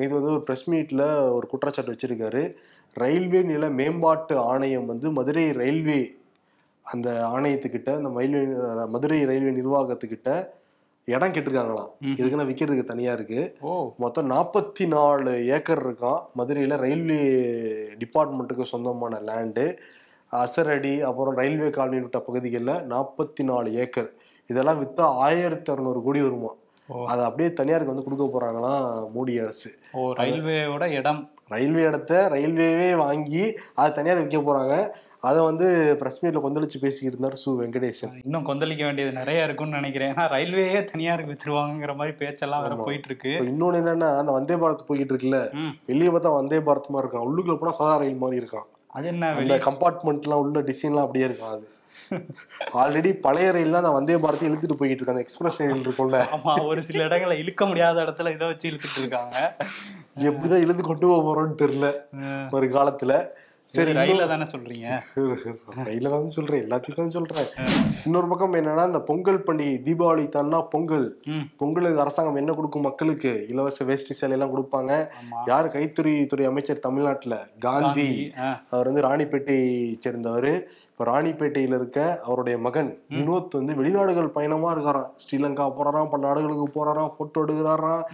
இது 0.01 0.15
வந்து 0.15 0.33
ஒரு 0.33 0.45
ப்ரெஸ் 0.51 0.71
மீட்ல 0.71 1.33
ஒரு 1.33 1.47
குற்றச்சாட்டு 1.47 1.93
வச்சிருக்காரு. 1.93 2.55
ரயில்வே 2.93 3.43
நில 3.43 3.69
மேம்பாட்டு 3.69 4.39
ஆணையம் 4.39 4.87
வந்து 4.87 5.11
மதுரை 5.11 5.51
ரயில்வே 5.53 6.16
அந்த 6.93 7.11
ஆணையத்துக்கிட்ட 7.35 7.91
அந்த 7.99 8.11
மயில்வே 8.17 8.43
மதுரை 8.95 9.19
ரயில்வே 9.31 9.53
நிர்வாகத்துக்கிட்ட 9.61 10.31
இடம் 11.15 11.33
கேட்டிருக்காங்களாம். 11.35 11.91
இதுக்குன்னு 12.21 12.49
விற்கிறதுக்கு 12.51 12.85
தனியா 12.91 13.13
இருக்கு. 13.19 13.43
மொத்தம் 14.05 14.31
நாற்பத்தி 14.31 14.87
நாலு 14.95 15.33
ஏக்கர் 15.57 15.83
இருக்கான் 15.87 16.23
மதுரையில 16.39 16.77
ரயில்வே 16.85 17.21
டிபார்ட்மெண்ட்டுக்கு 18.03 18.71
சொந்தமான 18.73 19.21
லேண்டு. 19.29 19.67
அசரடி 20.43 20.95
அப்புறம் 21.09 21.37
ரயில்வே 21.41 21.69
காலனி 21.77 22.01
விட்ட 22.05 22.19
பகுதிகளில் 22.29 22.83
நாற்பத்தி 22.93 23.43
நாலு 23.51 23.69
ஏக்கர். 23.85 24.11
இதெல்லாம் 24.51 24.81
வித்தா 24.83 25.07
ஆயிரத்தி 25.27 25.73
அறநூறு 25.73 26.03
கோடி 26.07 26.21
வருமா. 26.27 26.53
அதை 27.13 27.23
அப்படியே 27.25 27.51
தனியாருக்கு 27.53 27.95
வந்து 27.95 28.07
கொடுக்க 28.09 28.25
போறாங்களாம் 28.35 29.09
மோடி 29.17 29.35
அரசு. 29.45 29.71
ரயில்வேயோட 29.95 30.85
இடம். 31.01 31.23
ரயில்வே 31.49 31.83
இடத்த 31.91 32.29
ரயில்வேவே 32.33 32.91
வாங்கி 32.97 33.45
அதை 33.75 33.91
தனியார் 33.93 34.23
விற்க 34.23 34.39
போறாங்க. 34.39 34.75
அதை 35.21 35.41
வந்து 35.47 35.67
பிரஸ் 36.01 36.19
மீட்ல 36.23 36.41
கொந்தளிச்சு 36.45 36.79
பேசிக்கிட்டு 36.83 37.17
இருந்தார் 37.17 37.39
சு 37.43 37.53
வெங்கடேசன். 37.61 38.17
இன்னும் 38.25 38.47
கொந்தளிக்க 38.49 38.83
வேண்டியது 38.85 39.13
நிறைய 39.21 39.47
இருக்கும்னு 39.47 39.79
நினைக்கிறேன். 39.81 40.13
ஏன்னா 40.15 40.27
ரயில்வேயே 40.35 40.81
தனியாருக்கு 40.91 41.33
வித்துருவாங்கங்கிற 41.33 41.95
மாதிரி 42.01 42.15
பேச்செல்லாம் 42.23 42.65
வேற. 42.65 42.77
போயிட்டு 42.89 43.09
இருக்கு 43.11 43.33
இன்னொன்னு 43.51 43.81
என்னன்னா 43.83 44.11
அந்த 44.23 44.33
வந்தே 44.39 44.59
பாரத் 44.63 44.89
போய்கிட்டு 44.89 45.15
இருக்குல்ல 45.15 45.41
வெளியே 45.91 46.11
பார்த்தா 46.11 46.33
வந்தே 46.41 46.61
பாரத் 46.69 46.93
மாதிரி 46.95 47.07
இருக்கான். 47.07 47.29
உள்ளுக்குள்ள 47.29 47.57
போனா 47.63 47.75
சாதா 47.79 47.95
ரயில் 48.03 48.23
மாதிரி 48.25 48.43
இருக்கான். 48.43 48.69
அது 48.97 49.09
என்ன 49.13 49.33
அந்த 49.41 49.57
கம்பார்ட்மெண்ட்லாம் 49.69 50.43
உள்ள 50.45 50.61
டிசைன்லாம் 50.69 51.07
அப்படியே 51.07 51.27
இருக்கும் 51.31 51.55
அது. 51.57 51.67
ஆல்ரெடி 52.81 53.11
பழைய 53.25 53.49
ரயில் 53.57 53.75
தான் 53.77 53.97
வந்தே 53.97 54.17
பாரத்தை 54.25 54.47
இழுத்துட்டு 54.49 54.79
போய்கிட்டு 54.81 55.01
இருக்கு. 55.01 55.15
அந்த 55.15 55.25
எக்ஸ்பிரஸ் 55.27 55.59
ரயில் 55.63 55.85
இருக்கும்ல. 55.87 56.19
ஆமா 56.37 56.55
ஒரு 56.71 56.81
சில 56.89 57.03
இடங்களை 57.09 57.37
இழுக்க 57.43 57.67
முடியாத 57.71 58.05
இடத்துல 58.05 58.33
இதை 58.37 58.47
வச்சு 58.51 58.69
இழுத்துட்டு 58.71 59.01
இருக்காங்க. 59.03 59.37
எப்படிதான் 60.29 60.65
இழுத்து 60.67 60.85
கொண்டு 60.85 61.07
போக 61.11 61.25
போறோம்னு 61.27 61.61
தெரியல. 61.65 61.89
ஒரு 62.59 62.69
காலத்துல 62.77 63.15
சரி 63.75 63.93
ரயில 63.99 64.27
தானே 64.33 64.47
சொல்றீங்க? 64.53 64.89
ரயில 65.89 66.11
தான் 66.13 66.35
சொல்றேன் 66.37 66.63
எல்லாத்தையும் 66.65 66.99
தான் 67.01 67.15
சொல்றேன். 67.17 67.49
இன்னொரு 68.07 68.29
பக்கம் 68.33 68.57
என்னன்னா 68.61 68.85
இந்த 68.91 69.01
பொங்கல் 69.09 69.41
பண்டிகை 69.47 69.75
தீபாவளி 69.87 70.25
தான்னா 70.37 70.59
பொங்கல். 70.75 71.07
பொங்கலுக்கு 71.61 72.03
அரசாங்கம் 72.05 72.41
என்ன 72.43 72.55
கொடுக்கும் 72.59 72.87
மக்களுக்கு? 72.89 73.33
இலவச 73.53 73.85
வேஷ்டி 73.91 74.17
சேலை 74.21 74.37
எல்லாம் 74.37 74.55
கொடுப்பாங்க 74.55 74.93
யார் 75.51 75.73
கைத்தறி 75.77 76.15
துறை 76.33 76.47
அமைச்சர் 76.53 76.85
தமிழ்நாட்டுல? 76.87 77.37
காந்தி. 77.67 78.11
அவர் 78.71 78.91
வந்து 78.91 79.07
ராணிப்பேட்டை 79.09 79.59
சேர்ந்தவர். 80.07 80.53
இப்ப 80.97 81.07
ராணிப்பேட்டையில 81.11 81.79
இருக்க 81.79 81.99
அவருடைய 82.27 82.57
மகன் 82.67 82.89
வினோத் 83.17 83.57
வந்து 83.57 83.73
வெளிநாடுகள் 83.81 84.29
பயணமா 84.37 84.69
இருக்காராம் 84.75 85.09
ஸ்ரீலங்கா 85.23 85.65
போறாராம் 85.79 86.09
பல 86.13 86.23
நாடுகளுக்கு 86.27 86.67
போறாராம் 86.77 87.11
போட்டோ 87.17 87.41
எடுக்கிறாராம். 87.45 88.05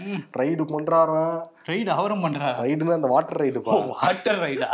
ரைடு 0.41 0.65
பண்றாராம் 0.73 1.37
ரைடு 1.69 1.91
அவரும் 1.97 2.25
பண்றாரா? 2.25 2.57
ரைடுன்னா 2.63 2.97
அந்த 2.99 3.11
வாட்டர் 3.13 3.41
ரைடுப்பா 3.43 3.75
வாட்டர் 3.91 4.41
ரைடா 4.45 4.71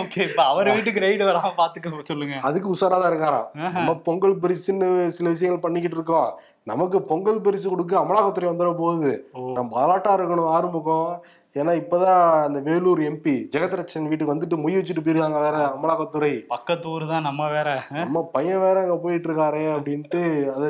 ஓகே 0.00 0.20
இப்ப 0.28 0.42
அவர் 0.52 0.70
வீட்டுக்கு 0.76 1.02
ரைடு 1.06 1.26
வராம 1.30 1.50
பாத்துக்க 1.62 2.04
சொல்லுங்க. 2.12 2.36
அதுக்கு 2.50 2.70
உஷாரா 2.74 3.00
தான் 3.00 3.10
இருக்காராம். 3.12 3.48
நம்ம 3.78 3.94
பொங்கல் 4.08 4.36
பரிசுன்னு 4.44 4.90
சில 5.16 5.32
விஷயங்கள் 5.34 5.64
பண்ணிக்கிட்டு 5.64 5.98
இருக்கோம் 6.00 6.30
நமக்கு 6.72 7.00
பொங்கல் 7.10 7.44
பரிசு 7.44 7.66
கொடுக்க 7.72 7.92
அமலாக்கத்துறை 8.00 8.48
வந்துட 8.50 8.70
போகுது. 8.82 9.12
நம்ம 9.56 9.68
பாலாட்டா 9.76 10.12
இருக்கணும் 10.18 10.54
ஆரம்பிக்கும் 10.56 11.10
ஏன்னா 11.56 11.72
இப்பதான் 11.80 12.20
அந்த 12.46 12.58
வேலூர் 12.66 13.00
எம்பி 13.06 13.34
ஜெகத்ரட்சன் 13.54 14.08
வீட்டுக்கு 14.10 14.34
வந்துட்டு 14.34 14.56
மொய் 14.64 14.78
வச்சுட்டு 14.78 15.04
போயிருக்காங்க 15.04 15.38
வேற 15.44 15.56
அமலாக்கத்துறை. 15.68 16.32
பக்கத்து 16.54 16.88
ஊர் 16.90 17.06
தான் 17.12 17.26
நம்ம 17.28 17.48
வேற. 17.54 17.68
நம்ம 17.90 18.22
பையன் 18.34 18.62
வேற 18.64 18.76
அங்க 18.80 18.96
போயிட்டு 19.04 19.28
இருக்காரே 19.30 19.64
அப்படின்ட்டு 19.76 20.20
அதை 20.54 20.68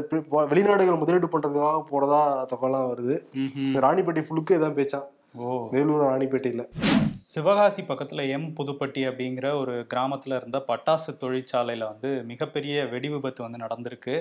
வெளிநாடுகள் 0.52 1.00
முதலீடு 1.02 1.30
பண்றதுக்காக 1.34 1.82
போறதா 1.92 2.22
தகவலாம் 2.52 2.88
வருது. 2.92 3.16
ராணிப்பேட்டை 3.86 4.24
ஃபுல்லுக்கு 4.26 4.58
இதான் 4.58 4.78
பேச்சான். 4.78 5.06
வேலூர் 5.34 6.04
ராணிப்பேட்டையில 6.04 6.62
சிவகாசி 7.24 7.82
பக்கத்தில் 7.82 8.22
எம் 8.28 8.46
புதுப்பட்டி 8.56 9.00
அப்படிங்கிற 9.08 9.46
ஒரு 9.60 9.74
கிராமத்தில் 9.86 10.34
இருந்த 10.36 10.58
பட்டாசு 10.68 11.10
தொழிற்சாலையில் 11.18 11.86
வந்து 11.86 12.10
மிகப்பெரிய 12.22 12.86
வெடி 12.86 13.08
விபத்து 13.08 13.40
வந்து 13.42 13.62
நடந்திருக்கு. 13.64 14.14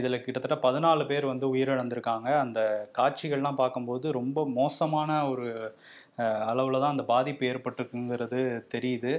இதில் 0.00 0.22
கிட்டத்தட்ட 0.24 0.56
பதினாலு 0.66 1.04
பேர் 1.06 1.26
வந்து 1.26 1.46
உயிரிழந்திருக்காங்க. 1.54 2.28
அந்த 2.44 2.60
காட்சிகள்லாம் 2.98 3.60
பார்க்கும்போது 3.62 4.12
ரொம்ப 4.12 4.46
மோசமான 4.48 5.10
ஒரு 5.28 5.48
அளவில் 6.50 6.80
தான் 6.82 6.94
அந்த 6.94 7.04
பாதிப்பு 7.12 7.48
ஏற்பட்டிருக்குங்கிறது 7.50 8.40
தெரியுது. 8.74 9.12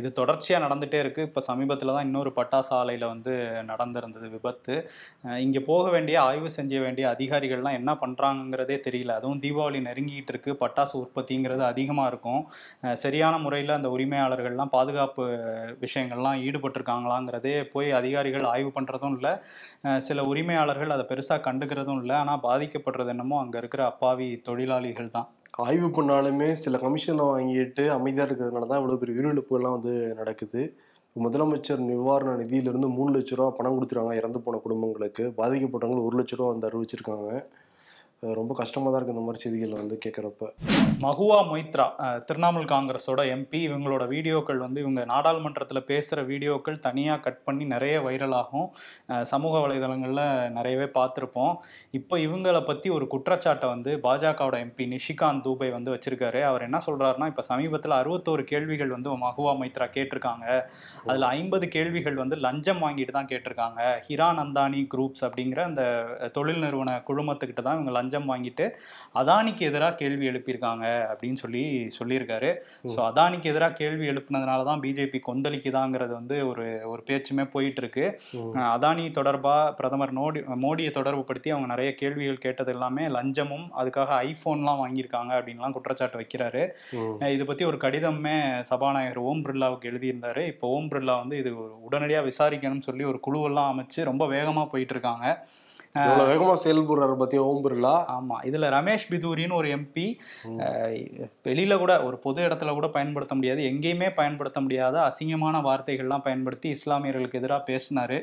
இது 0.00 0.08
தொடர்ச்சியாக 0.20 0.62
நடந்துகிட்டே 0.66 1.00
இருக்குது 1.04 1.26
இப்போ 1.28 1.40
சமீபத்தில் 1.48 1.94
தான் 1.96 2.06
இன்னொரு 2.08 2.30
பட்டாசு 2.38 2.72
ஆலையில் 2.80 3.06
வந்து 3.12 3.34
நடந்திருந்தது 3.70 4.28
விபத்து. 4.36 4.74
இங்கே 5.46 5.62
போக 5.70 5.84
வேண்டிய 5.94 6.16
ஆய்வு 6.28 6.50
செஞ்ச 6.58 6.80
வேண்டிய 6.84 7.06
அதிகாரிகள்லாம் 7.14 7.78
என்ன 7.80 7.92
பண்ணுறாங்கிறதே 8.02 8.78
தெரியல. 8.86 9.14
அதுவும் 9.20 9.42
தீபாவளி 9.44 9.80
நெருங்கிட்டு 9.88 10.34
இருக்கு. 10.34 10.52
பட்டாசு 10.62 10.94
உற்பத்திங்கிறது 11.02 11.64
அதிகமாக 11.72 12.10
இருக்கும். 12.12 12.42
சரியான 13.04 13.34
முறையில் 13.44 13.76
அந்த 13.78 13.90
உரிமையாளர்கள்லாம் 13.96 14.74
பாதுகாப்பு 14.76 15.24
விஷயங்கள்லாம் 15.84 16.40
ஈடுபட்டிருக்காங்களாங்கிறதே 16.46 17.56
போய் 17.74 17.90
அதிகாரிகள் 18.00 18.50
ஆய்வு 18.54 18.72
பண்ணுறதும் 18.78 19.16
இல்லை. 19.18 19.34
சில 20.08 20.24
உரிமையாளர்கள் 20.32 20.94
அதை 20.96 21.06
பெருசாக 21.12 21.44
கண்டுக்கிறதும் 21.48 22.00
இல்லை. 22.02 22.16
ஆனால் 22.22 22.44
பாதிக்கப்படுறது 22.48 23.12
என்னமோ 23.16 23.38
அங்கே 23.44 23.60
இருக்கிற 23.62 23.84
அப்பாவி 23.92 24.28
தொழிலாளிகள் 24.48 25.14
தான். 25.16 25.28
ஆய்வு 25.58 25.88
பண்ணாலுமே 25.88 26.48
சில 26.62 26.78
கமிஷனை 26.78 27.24
வாங்கிட்டு 27.30 27.84
அமைதியாக 27.94 28.28
இருக்கிறதுனால 28.28 28.66
தான் 28.70 28.80
இவ்வளோ 28.80 28.98
பெரிய 29.00 29.14
உயிரிழப்புகள்லாம் 29.16 29.76
வந்து 29.76 29.94
நடக்குது. 30.20 30.60
முதலமைச்சர் 31.16 31.80
நிவாரண 31.90 32.32
நிதியிலிருந்து 32.42 32.88
மூணு 32.96 33.10
லட்ச 33.14 33.38
ரூபா 33.38 33.48
பணம் 33.56 33.76
கொடுத்துருக்காங்க 33.76 34.14
இறந்து 34.20 34.40
போன 34.40 34.60
குடும்பங்களுக்கு. 34.64 35.24
பாதிக்கப்பட்டவங்களுக்கு 35.40 36.10
ஒரு 36.10 36.18
லட்ச 36.20 36.36
ரூபா 36.36 36.50
வந்து 36.52 36.68
அறிவிச்சிருக்காங்க. 36.68 37.30
ரொம்ப 38.22 38.52
கஷ்டமாக 38.58 38.90
தான் 38.90 38.98
இருக்குது 38.98 39.16
இந்த 39.16 39.24
மாதிரி 39.26 39.42
செய்திகளை 39.42 39.76
வந்து 39.80 39.96
கேட்குறப்ப 40.04 40.46
மகுவா 41.04 41.36
மொய்த்ரா 41.50 41.84
திரிணாமுல் 42.28 42.66
காங்கிரஸோட 42.72 43.20
எம்பி 43.34 43.58
இவங்களோட 43.66 44.04
வீடியோக்கள் 44.12 44.62
வந்து 44.64 44.78
இவங்க 44.84 45.02
நாடாளுமன்றத்தில் 45.10 45.80
பேசுகிற 45.90 46.22
வீடியோக்கள் 46.30 46.78
தனியாக 46.86 47.22
கட் 47.26 47.38
பண்ணி 47.46 47.64
நிறைய 47.74 47.96
வைரலாகும் 48.06 48.66
சமூக 49.32 49.54
வலைதளங்களில் 49.64 50.24
நிறையவே 50.56 50.88
பார்த்துருப்போம். 50.98 51.52
இப்போ 51.98 52.18
இவங்களை 52.24 52.62
பற்றி 52.70 52.90
ஒரு 52.96 53.06
குற்றச்சாட்டை 53.14 53.68
வந்து 53.74 53.92
பாஜகவோட 54.06 54.58
எம்பி 54.66 54.86
நிஷிகாந்த் 54.94 55.44
தூபை 55.46 55.68
வந்து 55.76 55.92
வச்சுருக்காரு. 55.94 56.40
அவர் 56.50 56.66
என்ன 56.68 56.80
சொல்கிறாருன்னா 56.88 57.28
இப்போ 57.34 57.44
சமீபத்தில் 57.50 57.96
அறுபத்தோரு 58.00 58.44
கேள்விகள் 58.52 58.94
வந்து 58.96 59.14
மகுவா 59.26 59.54
மைத்ரா 59.62 59.88
கேட்டிருக்காங்க. 59.98 60.46
அதில் 61.08 61.28
ஐம்பது 61.36 61.68
கேள்விகள் 61.76 62.20
வந்து 62.22 62.38
லஞ்சம் 62.48 62.82
வாங்கிட்டு 62.86 63.16
தான் 63.18 63.30
கேட்டிருக்காங்க. 63.34 63.80
ஹிரான் 64.08 64.42
அந்தானி 64.46 64.82
குரூப்ஸ் 64.96 65.26
அப்படிங்கிற 65.28 65.62
அந்த 65.70 65.84
தொழில் 66.38 66.62
நிறுவன 66.66 66.98
குழுமத்துக்கிட்ட 67.10 67.62
தான் 67.62 67.78
இவங்க 67.78 67.94
லஞ்சம் 67.98 68.06
வாங்கிட்டு 68.30 68.66
அதானிக்கு 69.20 69.62
எதிராக 69.70 69.94
கேள்வி 69.94 70.24
எழுப்பியிருக்காங்க 70.30 70.84
அப்படின்னு 71.10 71.38
சொல்லி 71.42 71.62
சொல்லியிருக்காரு. 71.98 72.50
ஸோ 72.94 73.00
அதானிக்கு 73.10 73.50
எதிராக 73.52 73.76
கேள்வி 73.80 74.06
எழுப்புனதுனால 74.12 74.64
தான் 74.70 74.82
பிஜேபி 74.84 75.20
கொந்தளிக்குதாங்கிறது 75.28 76.12
வந்து 76.18 76.36
ஒரு 76.50 76.66
ஒரு 76.92 77.02
பேச்சுமே 77.08 77.44
போயிட்டு 77.54 77.82
இருக்கு 77.82 78.04
அதானி 78.74 79.04
தொடர்பாக 79.18 79.74
பிரதமர் 79.80 80.14
மோடி 80.18 80.42
மோடியை 80.64 80.90
தொடர்பு 80.98 81.22
படுத்தி 81.28 81.50
அவங்க 81.54 81.68
நிறைய 81.74 81.90
கேள்விகள் 82.00 82.44
கேட்டது 82.44 82.72
எல்லாமே 82.76 83.04
லஞ்சமும் 83.16 83.66
அதுக்காக 83.82 84.10
ஐஃபோன்லாம் 84.30 84.82
வாங்கியிருக்காங்க 84.82 85.32
அப்படின்லாம் 85.38 85.76
குற்றச்சாட்டு 85.76 86.20
வைக்கிறாரு. 86.20 86.64
இது 87.34 87.44
பற்றி 87.50 87.64
ஒரு 87.70 87.78
கடிதமே 87.84 88.36
சபாநாயகர் 88.70 89.24
ஓம் 89.28 89.44
பிர்லாவுக்கு 89.46 89.90
எழுதியிருந்தாரு. 89.90 90.44
இப்போ 90.52 90.66
ஓம் 90.76 90.90
பிர்லா 90.92 91.16
வந்து 91.22 91.38
இது 91.42 91.50
உடனடியாக 91.88 92.28
விசாரிக்கணும்னு 92.30 92.88
சொல்லி 92.88 93.04
ஒரு 93.12 93.20
குழுவெல்லாம் 93.26 93.70
அமைச்சு 93.72 94.10
ரொம்ப 94.10 94.26
வேகமாக 94.34 94.66
போயிட்டு 94.72 94.94
இருக்காங்க 94.94 95.26
வேகமாக 96.30 96.56
செயல்படுறாரு 96.64 97.14
பற்றிய 97.20 97.40
ஓம் 97.48 97.62
பிர்லா? 97.64 97.92
ஆமாம் 98.14 98.42
இதில் 98.48 98.66
ரமேஷ் 98.74 99.06
பிதூரின்னு 99.12 99.56
ஒரு 99.60 99.68
எம்பி 99.76 100.06
வெளியில் 101.46 101.80
கூட 101.82 101.92
ஒரு 102.06 102.16
பொது 102.24 102.40
இடத்துல 102.46 102.72
கூட 102.78 102.88
பயன்படுத்த 102.96 103.34
முடியாது 103.38 103.62
எங்கேயுமே 103.70 104.08
பயன்படுத்த 104.18 104.60
முடியாத 104.64 104.96
அசிங்கமான 105.08 105.62
வார்த்தைகள்லாம் 105.68 106.24
பயன்படுத்தி 106.26 106.68
இஸ்லாமியர்களுக்கு 106.76 107.40
எதிராக 107.40 107.62
பேசினாரு. 107.70 108.18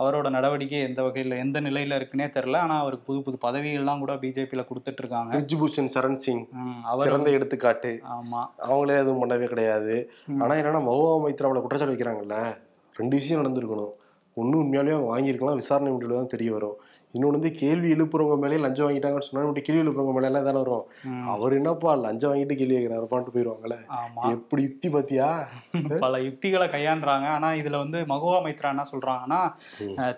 அவரோட 0.00 0.26
நடவடிக்கை 0.36 0.80
எந்த 0.88 1.00
வகையில் 1.06 1.40
எந்த 1.44 1.60
நிலையில் 1.68 1.96
இருக்குன்னே 1.98 2.28
தெரில 2.36 2.62
ஆனால் 2.64 2.82
அவருக்கு 2.84 3.08
புது 3.10 3.20
புது 3.28 3.38
பதவிகள்லாம் 3.46 4.02
கூட 4.04 4.14
பிஜேபியில் 4.24 4.68
கொடுத்துட்டு 4.70 5.02
இருக்காங்க 5.04 5.32
பிரிஜ்பூஷன் 5.36 5.92
சரண் 5.96 6.20
சிங் 6.26 6.44
அவர் 6.92 7.08
சிறந்த 7.08 7.30
எடுத்துக்காட்டு. 7.38 7.92
ஆமாம் 8.16 8.48
அவங்களே 8.66 9.00
எதுவும் 9.02 9.22
பண்ணவே 9.24 9.48
கிடையாது. 9.54 9.96
ஆனா 10.42 10.52
என்னன்னா 10.60 10.82
மहुவா 10.90 11.16
மைத்ராவில் 11.24 11.64
குற்றச்சாட்டு 11.64 11.94
வைக்கிறாங்கல்ல 11.94 12.38
ரெண்டு 13.00 13.14
விஷயம் 13.20 13.42
நடந்திருக்கணும். 13.42 13.92
ஒண்ணு 14.36 14.60
உண்மையாலேயே 14.62 14.94
அவங்க 14.96 15.10
வாங்கியிருக்கலாம் 15.12 15.60
விசாரணை 15.60 15.90
முடிவில் 15.92 16.18
தான் 16.18 16.30
தெரிய 16.34 16.50
வரும். 16.56 16.76
இன்னொன்று 17.14 17.38
வந்து 17.38 17.50
கேள்வி 17.58 17.88
எழுப்புறவங்க 17.94 18.36
மேலே 18.38 18.58
லஞ்சம் 18.58 18.86
வாங்கிட்டாங்கன்னு 18.86 19.26
சொன்னா 19.26 19.62
கேள்வி 19.62 19.82
எழுப்புறவங்க 19.82 20.12
மேலே 20.12 20.28
எல்லாம் 20.28 20.46
தானே 20.46 20.60
வரும் 20.60 20.84
அவர் 21.32 21.56
என்னப்பா 21.56 21.92
லஞ்சம் 22.02 22.30
வாங்கிட்டு 22.32 22.56
கேள்வி 22.56 22.76
கேட்கிறாருப்பான்ட்டு 22.76 23.34
போயிடுவாங்கல்ல 23.34 23.76
ஆமாம் 23.96 24.30
எப்படி 24.36 24.62
யுக்தி 24.62 24.88
பாத்தியா? 24.88 25.28
பல 26.04 26.20
யுக்திகளை 26.20 26.68
கையாண்டுறாங்க. 26.68 27.26
ஆனா 27.36 27.48
இதுல 27.52 27.76
வந்து 27.76 27.98
மகுவா 28.04 28.38
மைத்ரா 28.44 28.70
என்ன 28.72 28.86
சொல்றாங்கன்னா 28.92 29.40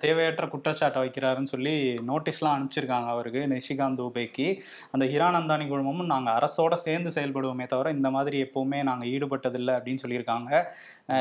தேவையற்ற 0.01 0.47
குற்றச்சாட்டை 0.49 1.03
வைக்கிறாருன்னு 1.03 1.53
சொல்லி 1.53 1.75
நோட்டீஸ்லாம் 2.09 2.57
அனுப்பிச்சிருக்காங்க 2.57 3.09
அவருக்கு 3.09 3.43
நிஷிகாந்த் 3.55 4.01
தூபேக்கு 4.01 4.49
அந்த 4.93 5.05
ஹிரான் 5.07 5.39
அந்தானி 5.41 5.67
குழுமமும் 5.69 6.13
நாங்க 6.15 6.31
அரசோட 6.31 6.75
சேர்ந்து 6.85 7.11
செயல்படுவோமே 7.11 7.67
தவிர 7.67 7.91
இந்த 7.91 8.11
மாதிரி 8.11 8.39
எப்பவுமே 8.45 8.83
நாங்க 8.83 9.07
ஈடுபட்டதில்லை 9.07 9.75
அப்படின்னு 9.77 10.03
சொல்லியிருக்காங்க. 10.05 10.51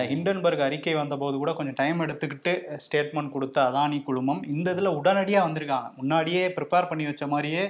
ஹிண்டன்பர்க் 0.09 0.61
அறிக்கை 0.61 0.93
வந்தபோது 0.93 1.37
கூட 1.37 1.51
கொஞ்சம் 1.53 1.77
டைம் 1.77 2.01
எடுத்துக்கிட்டு 2.01 2.51
ஸ்டேட்மெண்ட் 2.83 3.31
கொடுத்த 3.31 3.57
அதானி 3.63 4.03
குழுமம் 4.03 4.41
இந்த 4.47 4.73
இதுல 4.73 4.91
உடனடியா 4.99 5.39
வந்திருக்காங்க 5.63 5.99
முன்னாடியே 5.99 6.43
ப்ரிப்பேர் 6.57 6.89
பண்ணி 6.89 7.05
வச்ச 7.09 7.23
மாதிரியே 7.33 7.63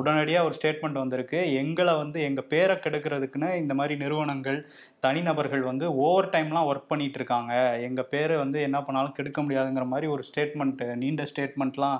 உடனடியா 0.00 0.40
ஒரு 0.48 0.54
ஸ்டேட்மெண்ட் 0.58 1.00
வந்திருக்கு. 1.02 1.38
எங்களை 1.62 1.92
வந்து 2.02 2.18
எங்க 2.28 2.40
பேரை 2.52 2.74
கெடுக்கிறதுக்குன்னு 2.84 3.50
இந்த 3.62 3.74
மாதிரி 3.78 3.94
நிறுவனங்கள் 4.04 4.58
தனிநபர்கள் 5.06 5.62
வந்து 5.70 5.86
ஓவர் 6.04 6.30
டைம்லாம் 6.34 6.68
ஒர்க் 6.70 6.90
பண்ணிட்டு 6.92 7.18
இருக்காங்க. 7.20 7.52
எங்க 7.88 8.00
பேரை 8.12 8.36
வந்து 8.42 8.58
என்ன 8.68 8.78
பண்ணாலும் 8.86 9.14
கெடுக்க 9.18 9.38
முடியாதுங்கிற 9.44 9.84
மாதிரி 9.92 10.06
ஒரு 10.14 10.22
ஸ்டேட்மெண்ட் 10.28 10.82
நீண்ட 11.02 11.24
ஸ்டேட்மெண்ட்லாம் 11.30 11.98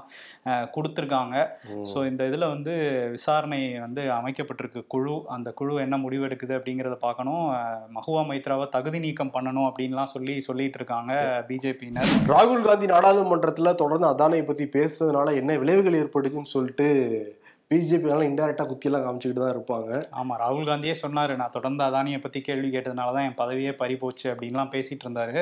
கொடுத்துருக்காங்க. 0.76 1.36
ஸோ 1.90 1.98
இந்த 2.10 2.22
இதில் 2.30 2.52
வந்து 2.54 2.74
விசாரணை 3.16 3.60
வந்து 3.86 4.02
அமைக்கப்பட்டிருக்கு. 4.18 4.82
குழு 4.94 5.16
அந்த 5.36 5.48
குழு 5.60 5.74
என்ன 5.86 5.96
முடிவெடுக்குது 6.04 6.56
அப்படிங்கிறத 6.58 6.98
பார்க்கணும். 7.06 7.44
மஹுவா 7.96 8.22
மைத்ராவை 8.30 8.66
தகுதி 8.76 8.98
நீக்கம் 9.06 9.34
பண்ணணும் 9.36 9.68
அப்படின்லாம் 9.68 10.12
சொல்லி 10.14 10.36
சொல்லிட்டு 10.48 10.80
இருக்காங்க 10.80 11.12
பிஜேபியினர். 11.50 12.12
ராகுல் 12.34 12.66
காந்தி 12.68 12.88
நாடாளுமன்றத்துல 12.94 13.74
தொடர்ந்து 13.82 14.08
அதானியை 14.12 14.44
பத்தி 14.50 14.66
பேசுனதுனால 14.78 15.34
என்ன 15.38 15.56
விளைவுகள் 15.58 16.00
ஏற்பட்டுச்சுன்னு 16.02 16.54
சொல்லிட்டு 16.54 16.88
பிஜேபியால 17.70 18.26
இன்டெரக்டா 18.28 18.64
குத்தியெல்லாம் 18.68 19.02
காமிச்சுக்கிட்டு 19.04 19.42
தான் 19.42 19.54
இருப்பாங்க. 19.54 19.88
ஆமாம் 20.18 20.38
ராகுல் 20.42 20.68
காந்தியே 20.68 20.94
சொன்னார் 21.02 21.32
நான் 21.36 21.56
தொடர்ந்து 21.56 21.82
அதானியை 21.88 22.20
பற்றி 22.22 22.40
கேள்வி 22.46 22.68
கேட்டதுனால 22.74 23.12
தான் 23.16 23.26
என் 23.28 23.40
பதவியே 23.40 23.74
பறி 23.82 23.96
போச்சு 24.02 24.26
அப்படின்லாம் 24.32 24.72
பேசிட்டு 24.76 25.04
இருந்தாரு. 25.06 25.40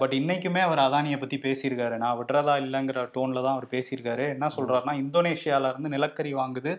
பட் 0.00 0.12
இன்னைக்குமே 0.18 0.60
அவர் 0.64 0.80
அதானியை 0.82 1.16
பற்றி 1.20 1.36
பேசியிருக்காரு. 1.44 1.94
நான் 2.02 2.18
விடுறதா 2.18 2.54
இல்லைங்கிற 2.62 3.00
டோனில் 3.14 3.42
தான் 3.46 3.54
அவர் 3.54 3.66
பேசியிருக்காரு. 3.72 4.24
என்ன 4.34 4.48
சொல்கிறாருன்னா 4.56 4.94
இந்தோனேஷியால 5.00 5.70
இருந்து 5.72 5.88
நிலக்கரி 5.94 6.32
வாங்குது 6.34 6.72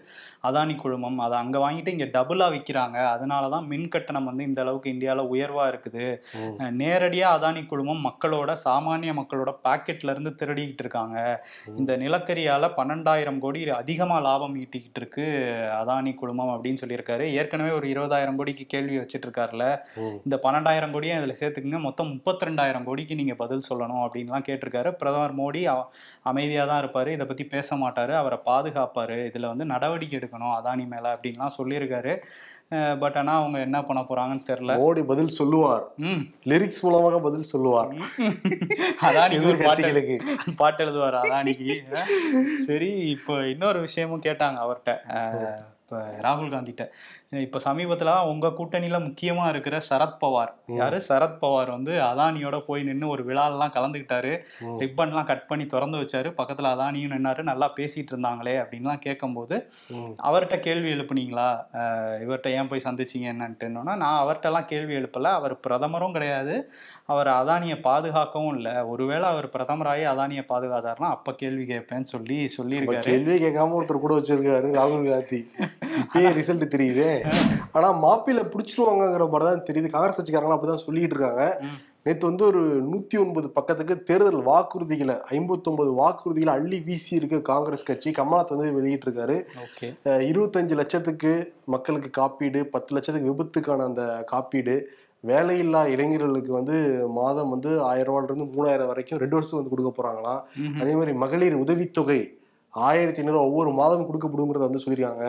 அதானி 0.50 0.76
குழுமம். 0.76 1.18
அதை 1.26 1.36
அங்கே 1.38 1.60
வாங்கிட்டு 1.66 1.94
இங்கே 1.96 2.08
டபுளாக 2.16 2.54
விற்கிறாங்க 2.56 2.98
அதனால 3.16 3.50
தான் 3.50 3.68
மின் 3.72 3.90
கட்டணம் 3.96 4.30
வந்து 4.32 4.48
இந்த 4.50 4.62
அளவுக்கு 4.66 4.94
இந்தியாவில் 4.96 5.32
உயர்வாக 5.34 5.72
இருக்குது. 5.74 6.06
ம். 6.40 6.72
நேரடியாக 6.82 7.38
அதானி 7.40 7.64
குழுமம் 7.66 8.04
மக்களோட 8.08 8.56
சாமானிய 8.66 9.14
மக்களோட 9.20 9.54
பாக்கெட்ல 9.68 10.16
இருந்து 10.16 10.34
திருடிக்கிட்டு 10.42 10.86
இருக்காங்க. 10.86 11.18
இந்த 11.76 11.92
நிலக்கரியால 12.06 12.72
பன்னெண்டாயிரம் 12.80 13.44
கோடி 13.46 13.62
அதிகமாக 13.82 14.26
லாபம் 14.30 14.58
ஈட்டிக்கிட்டு 14.64 15.00
இருக்கு 15.02 15.26
அதானி 15.80 16.14
குழுமம் 16.22 16.54
அப்படின்னு 16.56 16.82
சொல்லியிருக்காரு. 16.84 17.26
ஏற்கனவே 17.40 17.72
ஒரு 17.80 17.88
இருபதாயிரம் 17.94 18.38
கோடிக்கு 18.40 18.66
கேள்வி 18.74 18.98
வச்சிட்டு 19.02 19.28
இருக்காருல்ல 19.28 19.68
ம். 20.04 20.18
இந்த 20.26 20.38
பன்னெண்டாயிரம் 20.46 20.96
கோடியும் 20.96 21.20
இதில் 21.22 21.40
சேர்த்துக்குங்க. 21.42 21.82
மொத்தம் 21.88 22.12
முப்பத்தி 22.14 22.48
ரெண்டாயிரம் 22.50 22.88
கோடிக்கு 22.90 23.20
நீங்கள் 23.22 23.42
பதில் 23.44 23.68
சொல்லணும் 23.70 24.04
அப்படின்லாம் 24.06 24.48
கேட்டிருக்காரு. 24.50 24.92
பிரதமர் 25.02 25.38
மோடி 25.42 25.64
அமைதியாக 26.32 26.70
தான் 26.72 26.82
இருப்பார். 26.84 27.12
இதை 27.18 27.28
பற்றி 27.32 27.46
பேச 27.56 27.76
மாட்டார். 27.84 28.16
அவரை 28.22 28.40
பாதுகாப்பார். 28.50 29.16
இதில் 29.30 29.52
வந்து 29.52 29.72
நடவடிக்கை 29.76 30.18
எடுக்கணும் 30.20 30.58
அதானி 30.58 30.86
மேலே 30.96 31.10
அப்படின்லாம் 31.16 31.58
சொல்லியிருக்காரு. 31.60 32.16
பட் 33.02 33.18
ஆனால் 33.20 33.40
அவங்க 33.40 33.58
என்ன 33.66 33.78
பண்ண 33.88 34.02
போகிறாங்கன்னு 34.02 34.46
தெரில 34.48 34.76
மோடி 34.82 35.02
பதில் 35.10 35.36
சொல்லுவார். 35.40 35.84
லிரிக்ஸ் 36.52 36.80
மூலமாக 36.86 37.18
பதில் 37.26 37.50
சொல்லுவார். 37.52 37.90
எதிர்கட்சிகளுக்கு. 39.38 40.16
பாட்டு 40.62 40.82
எழுதுவார். 40.86 41.18
அதானிக்கு. 41.22 41.76
சரி 42.68 42.90
இப்போ 43.16 43.36
இன்னொரு 43.54 43.80
விஷயமும் 43.86 44.26
கேட்டாங்க. 44.28 44.53
அவர்கிட்ட 44.58 44.92
அஹ், 45.14 45.34
இப்போ 45.94 46.22
ராகுல் 46.26 46.54
காந்திட்ட. 46.54 46.84
இப்போ 47.46 47.60
சமீபத்தில் 47.66 48.10
தான் 48.12 48.28
உங்கள் 48.32 48.56
கூட்டணியில் 48.58 49.04
முக்கியமாக 49.06 49.52
இருக்கிற 49.54 49.76
சரத்பவார் 49.90 50.52
யாரு? 50.80 50.98
சரத்பவார் 51.08 51.70
வந்து 51.76 51.94
அதானியோட 52.08 52.58
போய் 52.68 52.86
நின்று 52.88 53.08
ஒரு 53.14 53.24
விழாலெல்லாம் 53.30 53.74
கலந்துக்கிட்டாரு. 53.76 54.32
ரிப்பன்லாம் 54.82 55.28
கட் 55.32 55.46
பண்ணி 55.50 55.66
திறந்து 55.74 55.98
வச்சாரு. 56.02 56.30
பக்கத்தில் 56.40 56.70
அதானியும் 56.72 57.14
நின்னாரு. 57.16 57.44
நல்லா 57.52 57.68
பேசிட்டு 57.78 58.14
இருந்தாங்களே 58.14 58.56
அப்படின்லாம் 58.64 59.04
கேட்கும்போது. 59.06 59.58
அவர்கிட்ட 60.30 60.58
கேள்வி 60.68 60.90
எழுப்புனீங்களா? 60.96 61.48
இவர்கிட்ட 62.24 62.52
ஏன் 62.60 62.72
போய் 62.74 62.86
சந்திச்சீங்க 62.88 63.30
என்னன்ட்டுன்னா 63.36 63.96
நான் 64.04 64.22
அவர்கிட்டலாம் 64.24 64.70
கேள்வி 64.74 64.96
எழுப்பல. 65.02 65.34
அவர் 65.42 65.56
பிரதமரும் 65.68 66.16
கிடையாது. 66.18 66.56
அவர் 67.14 67.32
அதானியை 67.40 67.80
பாதுகாக்கவும் 67.90 68.54
இல்லை. 68.58 68.76
ஒருவேளை 68.94 69.26
அவர் 69.34 69.50
பிரதமராகி 69.58 70.06
அதானியை 70.14 70.46
பாதுகாத்தாருன்னா 70.54 71.12
அப்ப 71.18 71.36
கேள்வி 71.44 71.66
கேட்பேன்னு 71.74 72.12
சொல்லி 72.16 72.40
சொல்லியிருக்காரு. 72.58 73.08
கேள்வியே 73.12 73.40
கேட்காம 73.48 73.76
ஒருத்தர் 73.80 74.06
கூட 74.06 74.14
வச்சிருக்காரு 74.20 74.70
ராகுல் 74.80 75.10
காந்தி. 75.12 75.42
இப்பயே 75.84 76.32
ரிசல்ட் 76.32 76.74
தெரியுது. 76.78 77.34
ஆனா 77.72 77.94
மாப்பிள்ள 78.04 78.54
பிடிச்சிருவாங்கங்கிற 78.54 79.30
மாதிரி 79.30 79.52
தான் 79.52 79.64
தெரியுது. 79.64 79.90
காங்கிரஸ் 79.90 80.22
கட்சிக்காரங்க 80.22 80.58
அப்படிதான் 80.58 80.76
சொல்லிட்டு 80.76 81.16
இருக்காங்க. 81.16 81.62
நேத்து 82.04 82.28
வந்து 82.28 82.46
ஒரு 82.46 82.84
நூத்தி 82.84 83.20
ஒன்பது 83.20 83.50
பக்கத்துக்கு 83.50 84.04
தேர்தல் 84.04 84.46
வாக்குறுதிகளை 84.46 85.20
ஐம்பத்தொன்பது 85.20 85.92
வாக்குறுதிகளை 85.92 86.46
அள்ளி 86.46 86.80
வீசி 86.80 87.16
இருக்கு 87.16 87.42
காங்கிரஸ் 87.42 87.84
கட்சி. 87.84 88.12
கமலாத் 88.12 88.56
வந்து 88.56 88.74
வெளியிட்டு 88.74 89.12
இருக்காரு 89.12 89.46
ஓகே. 89.66 89.98
அஹ் 90.06 90.22
இருபத்தஞ்சு 90.22 90.72
லட்சத்துக்கு 90.72 91.54
மக்களுக்கு 91.66 92.10
காப்பீடு 92.10 92.66
பத்து 92.66 92.94
லட்சத்துக்கு 92.94 93.32
விபத்துக்கான 93.32 93.86
அந்த 93.86 94.24
காப்பீடு 94.26 94.90
வேலையில்லா 95.28 95.86
இளைஞர்களுக்கு 95.86 96.54
வந்து 96.54 97.08
மாதம் 97.08 97.50
வந்து 97.50 97.82
ஆயிரம் 97.82 98.20
ரூபாயில 98.20 98.32
இருந்து 98.32 98.46
மூணாயிரம் 98.46 98.88
வரைக்கும் 98.88 99.20
ரெண்டு 99.20 99.36
வருஷம் 99.36 99.60
வந்து 99.60 99.76
கொடுக்க 99.76 100.04
போறாங்களாம். 100.04 100.82
அதே 100.82 100.94
மாதிரி 100.94 101.14
மகளிர் 101.14 101.56
உதவித்தொகை 101.56 102.38
ஆயிரத்தி 102.74 103.22
ஐநூறு 103.22 103.40
ஒவ்வொரு 103.46 103.72
மாதம் 103.72 104.06
கொடுக்கப்படுங்கிறத 104.08 104.68
வந்து 104.68 104.84
சொல்லியிருக்காங்க. 104.84 105.26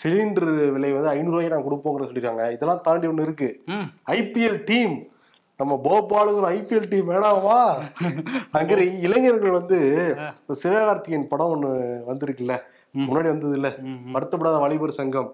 சிலிண்டர் 0.00 0.50
விலை 0.74 0.92
வந்து 0.92 1.12
ஐநூறு 1.14 1.34
ரூபாய்க்கு 1.34 1.54
நான் 1.54 1.68
கொடுப்போங்கிறத 1.68 2.08
சொல்லியிருக்காங்க. 2.10 2.52
இதெல்லாம் 2.52 2.80
தாண்டி 2.80 3.06
ஒன்று 3.06 3.26
இருக்கு. 3.28 3.48
IPL 4.16 4.60
team. 4.64 4.96
நம்ம 5.56 5.80
போபாலுங்கிற 5.84 6.48
ஐபிஎல் 6.56 6.88
டீம் 6.88 7.08
வேணாமா 7.10 7.56
அங்கிற 8.58 8.80
இளைஞர்கள் 9.06 9.58
வந்து 9.60 9.78
சிவகார்த்திகேயன் 10.62 11.30
படம் 11.32 11.52
ஒண்ணு 11.54 11.70
வந்திருக்குல்ல. 12.10 12.56
முன்னாடி 13.06 13.28
வந்தது 13.32 13.54
இல்ல. 13.54 13.68
வருத்தப்படாத 14.14 14.58
வாலிபர் 14.64 14.98
சங்கம். 14.98 15.30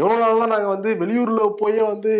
எவ்வளவு 0.00 0.22
நாள்லாம் 0.22 0.52
நாங்க 0.54 0.68
வந்து 0.74 0.90
வெளியூர்ல 1.02 1.42
போய் 1.58 1.78
வந்து 1.92 2.12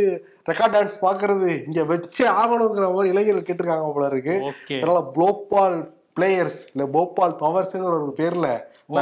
ரெக்கார்ட் 0.50 0.74
டான்ஸ் 0.76 1.02
பாக்குறது 1.06 1.48
இங்க 1.66 1.82
வச்சே 1.92 2.26
ஆகணுங்கிற 2.40 2.94
மாதிரி 2.94 3.12
இளைஞர்கள் 3.14 3.48
கேட்டிருக்காங்க 3.48 3.92
போல 3.96 4.10
இருக்கு. 4.12 4.36
அதனால 4.80 5.00
போபால் 5.16 5.78
பிளேயர்ஸ் 6.18 6.60
இல்ல 6.72 6.84
போபால் 6.88 7.36
பவர்ஸ்ங்கிற 7.40 7.92
ஒரு 7.98 8.14
பேர்ல 8.16 8.48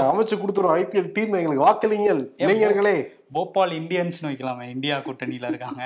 அமைச்சு 0.05 0.37
கொடுத்துருவோம் 0.37 0.79
ஐபிஎல் 0.79 1.13
டீம் 1.13 1.39
எங்களுக்கு 1.41 1.67
வாக்களிங்கள் 1.67 2.23
இளைஞர்களே 2.37 2.97
போபால் 3.35 3.73
இந்தியன்ஸ்னு 3.79 4.29
வைக்கலாமே. 4.29 4.67
இந்தியா 4.75 4.97
கூட்டணியில 5.07 5.49
இருக்காங்க. 5.53 5.83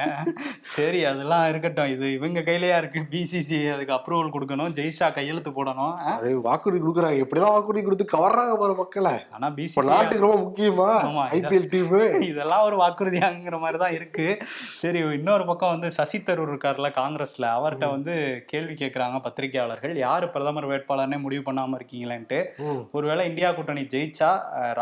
சரி 0.72 0.98
அதெல்லாம் 1.10 1.44
இருக்கட்டும். 1.50 1.92
இது 1.94 2.06
இவங்க 2.16 2.40
கையிலயா 2.48 2.76
இருக்கு? 2.82 3.00
பிசிசி 3.12 3.58
அதுக்கு 3.74 3.94
அப்ரூவல் 3.96 4.32
கொடுக்கணும். 4.34 4.72
ஜெய்ஷா 4.78 5.08
கையெழுத்து 5.18 5.50
போடணும்? 5.58 5.94
அது 6.14 6.30
வாக்குறுதி 6.48 6.80
கொடுக்குறாங்க. 6.82 7.22
எப்படிலாம் 7.24 7.54
வாக்குறுதி 7.56 7.84
கொடுத்து 7.86 8.06
கவர்றாங்க 8.14 8.54
பாரு 8.62 8.74
மக்களை. 8.82 9.14
ஆனா 9.36 9.46
இப்ப 9.48 9.60
பிசிசி 9.60 9.86
நாட்டுக்கு 9.92 10.26
ரொம்ப 10.26 10.38
முக்கியமா? 10.46 10.88
ஆமா, 11.08 11.24
ஐபிஎல் 11.38 11.70
டீம் 11.74 11.96
இதெல்லாம் 12.30 12.66
ஒரு 12.68 12.78
வாக்குறுதியாங்கிற 12.82 13.58
மாதிரி 13.64 13.80
தான் 13.84 13.96
இருக்கு. 13.98 14.26
சரி 14.82 15.00
இன்னொரு 15.18 15.46
பக்கம் 15.50 15.74
வந்து 15.74 15.90
சசி 15.98 16.20
தரூர் 16.28 16.52
இருக்கார்ல 16.52 16.90
காங்கிரஸ்ல. 17.00 17.46
அவர்கிட்ட 17.58 17.88
வந்து 17.96 18.14
கேள்வி 18.52 18.76
கேட்கறாங்க 18.82 19.20
பத்திரிகையாளர்கள். 19.26 19.96
யாரு 20.06 20.28
பிரதமர் 20.36 20.70
வேட்பாளர்னே 20.74 21.20
முடிவு 21.24 21.44
பண்ணாம 21.48 21.80
இருக்கீங்களேன்ட்டு. 21.80 22.40
ஒருவேளை 22.98 23.24
இந்தியா 23.32 23.50
கூட்டணி 23.58 23.84
ஜெயிச்சா 23.96 24.30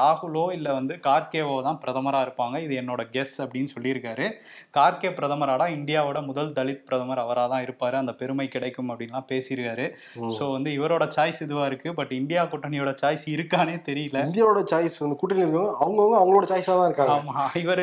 ராகுலோ 0.00 0.47
இல்ல 0.59 0.69
வந்து 0.81 0.95
கார்கேவோ 1.09 1.57
தான் 1.71 1.83
பிரதமரா 1.87 2.21
இருப்பாங்க. 2.27 2.57
இது 2.62 2.81
என்னோட 2.81 3.07
கெஸ் 3.12 3.43
அப்படின்னு 3.43 3.67
சொல்லியிருக்காரு. 3.79 4.33
கார்கே 4.75 5.12
பிரதமராடா 5.12 5.69
இந்தியாவோட 5.69 6.27
முதல் 6.27 6.53
தலித் 6.53 6.85
பிரதமர் 6.85 7.19
அவரா 7.19 7.47
தான் 7.47 7.65
இருப்பாரு. 7.65 7.95
அந்த 7.95 8.12
பெருமை 8.12 8.49
கிடைக்கும் 8.49 8.91
அப்படின்லாம் 8.91 9.25
பேசியிருக்காரு. 9.29 9.91
சோ 10.38 10.53
வந்து 10.53 10.71
இவரோட 10.71 11.09
சாய்ஸ் 11.17 11.43
இதுவா 11.43 11.67
இருக்கு. 11.67 11.95
பட் 11.95 12.12
இந்தியா 12.12 12.45
கூட்டணியோட 12.45 12.95
சாய்ஸ் 13.03 13.27
இருக்கானே 13.27 13.83
தெரியல. 13.87 14.17
இந்தியாவோட 14.19 14.65
சாய்ஸ் 14.73 14.99
வந்து 14.99 15.17
கூட்டணி 15.17 15.43
இருக்கவங்க 15.43 15.75
அவங்கவுங்க 15.81 16.17
அவங்களோட 16.19 16.43
சாய்ஸா 16.43 16.65
தான் 16.65 16.93
இருக்காங்க. 16.93 17.33
ஆமா. 17.33 17.57
இவர் 17.57 17.79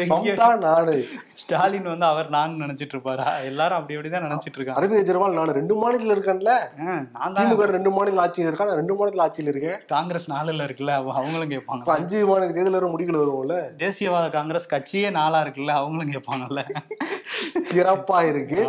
நாடு. 0.58 1.08
ஸ்டாலின் 1.34 1.84
வந்து 1.84 2.06
அவர் 2.06 2.30
நான் 2.30 2.54
நினைச்சிட்டு 2.54 2.86
இருப்பாரா. 2.86 3.38
எல்லாரும் 3.38 3.78
அப்படி 3.78 4.00
அப்படிதான் 4.00 4.12
நினைச்சிட்டு 4.12 4.60
இருக்காங்க. 4.60 4.86
அரவிந்த் 4.86 5.06
கெஜ்ரிவால் 5.06 5.34
நான் 5.34 5.48
ரெண்டு 5.48 5.76
மாநிலத்தில் 5.76 6.24
இருக்கேன்ல. 6.24 6.52
நான் 7.14 7.34
தான் 7.34 7.58
ரெண்டு 7.58 7.92
மாநில 7.92 8.22
ஆட்சியில் 8.22 8.50
இருக்கா 8.50 8.66
நான் 8.66 8.76
ரெண்டு 8.76 8.96
மாநில 8.96 9.22
ஆட்சியில் 9.22 9.56
இருக்கேன். 9.56 9.80
காங்கிரஸ் 9.88 10.32
நாலுல 10.32 10.64
இருக்குல்ல. 10.64 10.90
அவ- 10.90 11.14
அவங்களும் 11.14 11.50
கேட்பாங்க. 11.50 11.84
அஞ்சு 11.84 12.26
மாநில 12.26 12.52
தேர்தல் 12.52 12.90
முடிவுகள் 12.90 13.22
வருவோம்ல. 13.22 13.82
தேசியவாத 13.82 14.30
காங்கிரஸ் 14.30 14.55
கட்சியே 14.74 15.10
நாளா 15.18 15.40
இருக்குல்ல? 15.44 15.74
அவங்களும் 15.80 16.14
கேட்பாங்கல்ல 16.16 16.62
சிறப்பா 17.68 18.18
இருக்கு. 18.32 18.60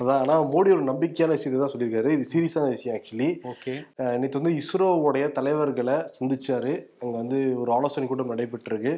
அதான் 0.00 0.20
ஆனா 0.22 0.34
மோடி 0.54 0.70
ஒரு 0.76 0.84
நம்பிக்கையான 0.90 1.36
விஷயத்தை 1.36 1.60
தான் 1.60 1.72
சொல்லியிருக்காரு. 1.74 2.10
இது 2.16 2.24
சீரியஸான 2.32 2.66
விஷயம் 2.74 2.96
ஆக்சுவலி 2.98 3.30
ஓகே. 3.52 3.74
நேற்று 4.20 4.40
வந்து 4.40 4.56
இஸ்ரோவுடைய 4.62 5.26
தலைவர்களை 5.38 5.96
சந்திச்சாரு. 6.18 6.74
அங்க 7.00 7.14
வந்து 7.22 7.40
ஒரு 7.62 7.72
ஆலோசனை 7.78 8.08
கூட்டம் 8.08 8.32
நடைபெற்றிருக்கு. 8.34 8.94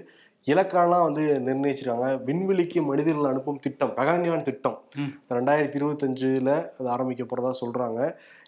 இலக்காலாம் 0.47 1.07
வந்து 1.07 1.25
நிர்ணயிச்சிருக்காங்க. 1.47 2.11
விண்வெளிக்கு 2.29 2.81
மனிதர்கள் 2.91 3.31
அனுப்பும் 3.31 3.63
திட்டம் 3.65 3.95
ககன்யான் 3.97 4.47
திட்டம். 4.49 4.79
ரெண்டாயிரத்தி 5.37 5.79
இருபத்தஞ்சுல 5.81 6.51
அது 6.79 6.89
ஆரம்பிக்க 6.95 7.25
போறதா 7.25 7.53
சொல்றாங்க. 7.63 8.01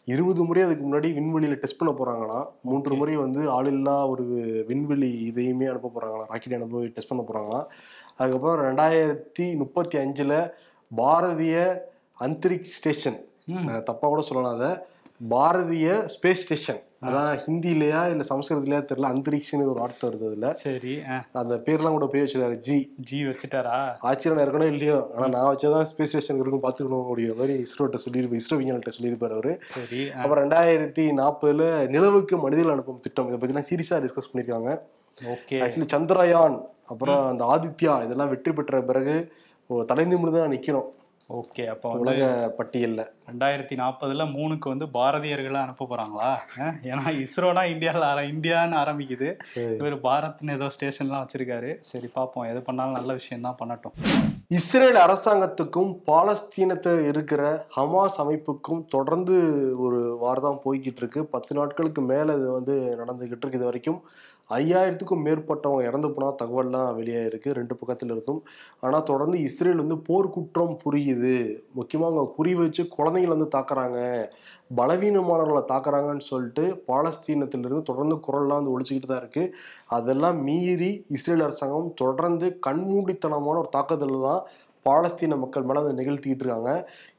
இருபது 0.08 0.40
முறை 0.44 0.62
அதுக்கு 0.62 0.84
முன்னாடி 0.84 1.08
விண்வெளியில 1.16 1.56
டெஸ்ட் 1.58 1.78
பண்ண 1.78 1.92
போறாங்களாம் 1.94 2.46
மூன்று 2.62 2.94
முறை 2.96 3.14
வந்து 3.18 3.42
ஆளில்லா 3.52 3.96
ஒரு 4.08 4.24
விண்வெளி 4.68 5.10
இதையுமே 5.28 5.68
அனுப்ப 5.68 5.90
போறாங்களாம் 5.90 6.30
ராக்கெட் 6.30 6.56
அனுப்பி 6.56 6.88
டெஸ்ட் 6.88 7.10
பண்ண 7.10 7.24
போறாங்களாம் 7.24 7.66
அதுக்கப்புறம் 8.16 8.66
ரெண்டாயிரத்தி 8.66 9.46
முப்பத்தி 9.60 9.96
அஞ்சுல 9.98 10.34
பாரதிய 10.90 11.56
அந்தரிக்ஷ் 12.18 12.74
ஸ்டேஷன் 12.78 13.20
ம். 13.48 13.62
நான் 13.66 13.86
தப்பா 13.86 14.06
கூட 14.08 14.22
சொல்லலாம் 14.22 14.56
அதை. 14.56 14.72
பாரதிய 15.30 15.86
ஸ்பேஸ் 16.14 16.42
ஸ்டேஷன் 16.42 16.80
அதான் 17.02 17.30
ஹிந்திலயா 17.44 18.00
இல்ல 18.10 18.24
சமஸ்கிருதத்திலயா 18.28 18.80
தெரியல 18.88 19.08
அந்தரிக்ஷன் 19.12 19.62
ஒரு 19.64 19.80
வார்த்தை 19.80 20.04
வருது 20.08 20.26
அதுல. 20.28 20.48
சரி 20.60 20.92
அந்த 21.40 21.54
பேர்லாம் 21.66 21.96
கூட 21.96 22.06
போய் 22.06 22.22
வச்சிருக்காரு 22.22 22.56
ஜி. 22.66 22.76
ஜி 23.08 23.18
வச்சுட்டாரா? 23.28 23.76
ஆச்சரியம் 24.08 24.42
இருக்கணும் 24.44 24.72
இல்லையோ? 24.74 24.98
ஆனா 25.14 25.26
நான் 25.34 25.48
வச்சதான் 25.50 25.88
ஸ்பேஸ் 25.90 26.12
ஸ்டேஷன் 26.12 26.40
இருக்கும் 26.42 26.64
பாத்துக்கணும் 26.64 27.04
அப்படிங்கிற 27.04 27.36
மாதிரி 27.40 27.56
இஸ்ரோட்ட 27.64 28.00
சொல்லியிருப்பாரு 28.04 28.42
இஸ்ரோ 28.42 28.58
விஞ்ஞானிட்ட 28.60 28.94
சொல்லியிருப்பாரு 28.96 29.36
அவரு. 29.38 29.54
சரி 29.76 30.02
அப்புறம் 30.16 30.42
ரெண்டாயிரத்தி 30.44 31.06
நாற்பதுல 31.20 31.64
நிலவுக்கு 31.94 32.36
மனிதர்கள் 32.38 32.74
அனுப்பும் 32.76 33.04
திட்டம் 33.06 33.30
இதை 33.30 33.38
பத்திலாம் 33.38 33.68
சீரியஸா 33.70 34.02
டிஸ்கஸ் 34.06 34.30
பண்ணிருக்காங்க 34.30 34.70
ஓகே. 35.18 35.56
ஆக்சுவலி 35.64 35.88
சந்திரயான் 35.92 36.58
அப்புறம் 36.92 37.22
அந்த 37.28 37.44
ஆதித்யா 37.54 37.94
இதெல்லாம் 38.04 38.30
வெற்றி 38.30 38.52
பெற்ற 38.52 38.82
பிறகு 38.84 39.14
தலை 39.86 40.04
நிமிர்ந்து 40.04 40.40
தான் 40.40 40.54
நிக்கிறோம் 40.54 40.88
ஓகே 41.30 41.66
அப்போ 41.66 41.90
உலக 41.90 42.54
பட்டியல்ல. 42.58 43.06
ரெண்டாயிரத்தி 43.28 43.76
நாற்பதுல 43.76 44.24
மூணுக்கு 44.32 44.68
வந்து 44.68 44.86
பாரதியர்களை 44.86 45.54
அனுப்ப 45.54 45.86
போறாங்களா? 45.90 46.30
ஆ, 46.60 46.74
ஏன்னா 46.82 47.26
இஸ்ரோனா 47.26 47.64
இந்தியாவில் 47.64 48.02
ஆர 48.02 48.22
இந்தியான்னு 48.22 48.76
ஆரம்பிக்குது. 48.76 49.40
இவர் 49.56 50.00
பாரத்னு 50.00 50.52
ஏதோ 50.52 50.66
ஸ்டேஷன்லாம் 50.66 51.24
வச்சிருக்காரு. 51.24 51.76
சரி 51.80 52.10
பார்ப்போம் 52.12 52.44
எது 52.44 52.62
பண்ணாலும் 52.62 52.92
நல்ல 52.92 53.12
விஷயம் 53.12 53.42
தான் 53.42 53.56
பண்ணட்டும். 53.60 53.94
இஸ்ரேல் 54.48 54.94
அரசாங்கத்துக்கும் 54.94 55.96
பாலஸ்தீனத்தை 56.06 57.06
இருக்கிற 57.06 57.66
ஹமாஸ் 57.76 58.18
அமைப்புக்கும் 58.18 58.86
தொடர்ந்து 58.88 59.36
ஒரு 59.80 60.16
வாரம் 60.20 60.60
போய்கிட்டு 60.64 60.96
இருக்கு. 60.96 61.24
பத்து 61.24 61.54
நாட்களுக்கு 61.54 62.02
மேல 62.02 62.32
இது 62.32 62.50
வந்து 62.50 62.96
நடந்துகிட்டு 62.98 63.44
இருக்கு 63.44 63.52
இது 63.52 63.64
வரைக்கும். 63.64 64.02
ஐயாயிரத்துக்கும் 64.58 65.24
மேற்பட்டவங்க 65.26 65.82
இறந்து 65.90 66.08
போனால் 66.14 66.38
தகவல்லாம் 66.40 66.88
வெளியாயிருக்கு 66.98 67.56
ரெண்டு 67.58 67.74
பக்கத்தில் 67.80 68.12
இருந்தும். 68.14 68.40
ஆனால் 68.84 69.06
தொடர்ந்து 69.10 69.36
இஸ்ரேல் 69.48 69.82
வந்து 69.82 69.98
போர்க்குற்றம் 70.08 70.74
புரியுது. 70.84 71.36
முக்கியமாக 71.78 72.10
அவங்க 72.10 72.34
குறி 72.38 72.54
வச்சு 72.62 72.84
குழந்தைங்களை 72.96 73.34
வந்து 73.36 73.50
தாக்குறாங்க. 73.56 73.98
பலவீனமானவர்களை 74.78 75.62
தாக்குறாங்கன்னு 75.72 76.26
சொல்லிட்டு 76.30 76.64
பாலஸ்தீனத்திலிருந்து 76.90 77.88
தொடர்ந்து 77.90 78.16
குரல்லாம் 78.26 78.60
வந்து 78.60 78.74
ஒழிச்சுக்கிட்டு 78.74 79.10
தான் 79.12 79.22
இருக்குது 79.24 79.52
அதெல்லாம் 79.96 80.38
மீறி 80.48 80.90
இஸ்ரேல் 81.16 81.46
அரசாங்கம் 81.46 81.92
தொடர்ந்து 82.02 82.48
கண்மூடித்தனமான 82.66 83.60
ஒரு 83.62 83.70
தாக்குதல் 83.76 84.26
தான் 84.28 84.42
பாலஸ்தீன 84.86 85.36
மக்கள் 85.42 85.66
மேலே 85.68 85.80
வந்து 85.82 86.00
நிகழ்த்திக்கிட்டு 86.00 86.44
இருக்காங்க. 86.44 86.70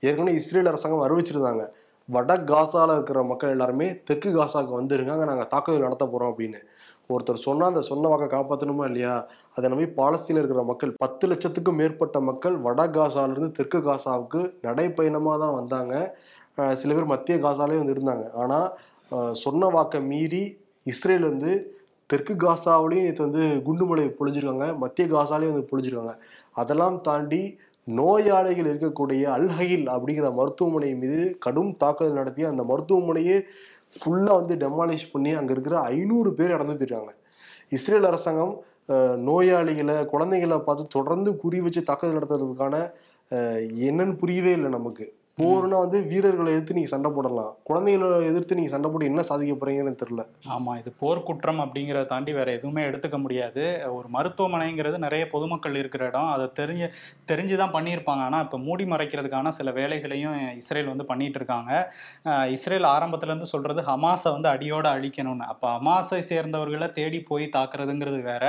ஏற்கனவே 0.07 0.37
இஸ்ரேல் 0.39 0.71
அரசாங்கம் 0.71 1.05
அறிவிச்சிருந்தாங்க. 1.05 1.65
வட 2.09 2.31
காசாவில் 2.49 2.93
இருக்கிற 2.95 3.19
மக்கள் 3.29 3.53
எல்லாருமே 3.55 3.85
தெற்கு 4.07 4.29
காசாவுக்கு 4.37 4.79
வந்துருங்க 4.79 5.13
நாங்கள் 5.29 5.49
தாக்குதல் 5.53 5.85
நடத்த 5.87 6.05
போகிறோம் 6.05 6.31
அப்படின்னு. 6.31 6.59
ஒருத்தர் 7.09 7.45
சொன்னால் 7.45 7.71
அந்த 7.71 7.81
சொன்ன 7.89 8.09
வாக்கை 8.11 8.27
காப்பாற்றணுமா 8.33 8.83
இல்லையா? 8.89 9.13
அதை 9.55 9.69
நம்பி 9.71 9.87
பாலஸ்தீனில் 9.99 10.41
இருக்கிற 10.41 10.63
மக்கள் 10.69 10.91
பத்து 11.03 11.25
லட்சத்துக்கும் 11.31 11.79
மேற்பட்ட 11.81 12.17
மக்கள் 12.29 12.55
வட 12.65 12.81
காசாலேருந்து 12.97 13.49
தெற்கு 13.57 13.79
காசாவுக்கு 13.87 14.41
நடைப்பயணமாக 14.67 15.37
தான் 15.43 15.57
வந்தாங்க. 15.59 15.95
சில 16.81 16.93
பேர் 16.95 17.11
மத்திய 17.13 17.35
காசாலே 17.45 17.79
வந்து 17.81 17.95
இருந்தாங்க. 17.95 18.25
ஆனால் 18.43 19.33
சொன்ன 19.43 19.69
வாக்கை 19.75 19.99
மீறி 20.11 20.43
இஸ்ரேல் 20.93 21.29
வந்து 21.31 21.51
தெற்கு 22.09 22.33
காசாவிலையும் 22.45 23.05
நேற்று 23.07 23.25
வந்து 23.27 23.43
குண்டுமலை 23.67 24.05
பொழிஞ்சிருக்காங்க. 24.19 24.65
மத்திய 24.83 25.05
காசாலையும் 25.13 25.53
வந்து 25.53 25.69
பொழிஞ்சிருக்காங்க. 25.71 26.15
அதெல்லாம் 26.61 26.97
தாண்டி 27.07 27.43
நோயாளிகள் 27.87 28.67
இருக்கக்கூடிய 28.71 29.23
அல்ஹயில் 29.35 29.85
அப்படிங்கிற 29.93 30.27
மருத்துவமனை 30.39 30.89
மீது 31.01 31.21
கடும் 31.45 31.71
தாக்குதல் 31.81 32.19
நடத்தி 32.19 32.43
அந்த 32.51 32.63
மருத்துவமனையே 32.69 33.37
ஃபுல்லாக 33.99 34.39
வந்து 34.41 34.55
டெமாலிஷ் 34.65 35.11
பண்ணி 35.13 35.31
அங்கே 35.39 35.53
இருக்கிற 35.55 35.75
ஐநூறு 35.95 36.29
பேர் 36.37 36.55
இறந்து 36.57 36.75
போயிருக்காங்க. 36.79 37.11
இஸ்ரேல் 37.77 38.07
அரசாங்கம் 38.11 38.53
நோயாளிகளை 39.27 39.97
குழந்தைகளை 40.13 40.57
பார்த்து 40.67 40.93
தொடர்ந்து 40.95 41.29
குறி 41.41 41.59
வச்சு 41.65 41.81
தாக்குதல் 41.89 42.17
நடத்துறதுக்கான 42.17 42.75
என்னன்னு 43.89 44.15
புரியவே 44.21 44.51
இல்லை 44.57 44.69
நமக்கு. 44.77 45.05
போர்னா 45.39 45.77
வந்து 45.83 45.99
வீரர்களை 46.09 46.49
எதிர்த்து 46.53 46.75
நீங்க 46.77 46.89
சண்டை 46.91 47.09
போடலாம். 47.13 47.53
குழந்தைகளை 47.67 48.07
எதிர்த்து 48.31 48.57
நீங்க 48.57 48.71
சண்டை 48.73 48.87
போட்டு 48.89 49.07
என்ன 49.11 49.21
சாதிக்க 49.29 49.53
போறீங்கன்னு 49.61 50.01
தெரியல. 50.01 50.23
ஆமா 50.55 50.71
இது 50.81 50.89
போர்க்குற்றம் 50.99 51.61
அப்படிங்கிறத 51.63 52.05
தாண்டி 52.11 52.31
வேற 52.39 52.49
எதுவுமே 52.57 52.81
எடுத்துக்க 52.89 53.17
முடியாது. 53.23 53.63
ஒரு 53.97 54.07
மருத்துவமனைங்கிறது 54.15 54.97
நிறைய 55.05 55.23
பொதுமக்கள் 55.31 55.77
இருக்கிற 55.81 56.03
இடம். 56.11 56.29
அதை 56.33 56.45
தெரிஞ்சு 56.59 56.89
தெரிஞ்சு 57.31 57.55
தான் 57.61 57.73
பண்ணியிருப்பாங்க. 57.77 58.23
ஆனால் 58.27 58.43
இப்போ 58.47 58.59
மூடி 58.67 58.85
மறைக்கிறதுக்கான 58.93 59.53
சில 59.59 59.71
வேலைகளையும் 59.79 60.35
இஸ்ரேல் 60.61 60.91
வந்து 60.91 61.07
பண்ணிட்டு 61.11 61.41
இருக்காங்க. 61.41 61.71
இஸ்ரேல் 62.57 62.87
ஆரம்பத்துல 62.93 63.33
இருந்து 63.33 63.49
சொல்றது 63.53 63.87
ஹமாஸை 63.89 64.31
வந்து 64.35 64.49
அடியோட 64.53 64.85
அழிக்கணும்னு. 64.97 65.47
அப்போ 65.55 65.67
ஹமாஸை 65.77 66.21
சேர்ந்தவர்களை 66.31 66.89
தேடி 66.99 67.21
போய் 67.31 67.47
தாக்குறதுங்கிறது 67.57 68.21
வேற. 68.31 68.45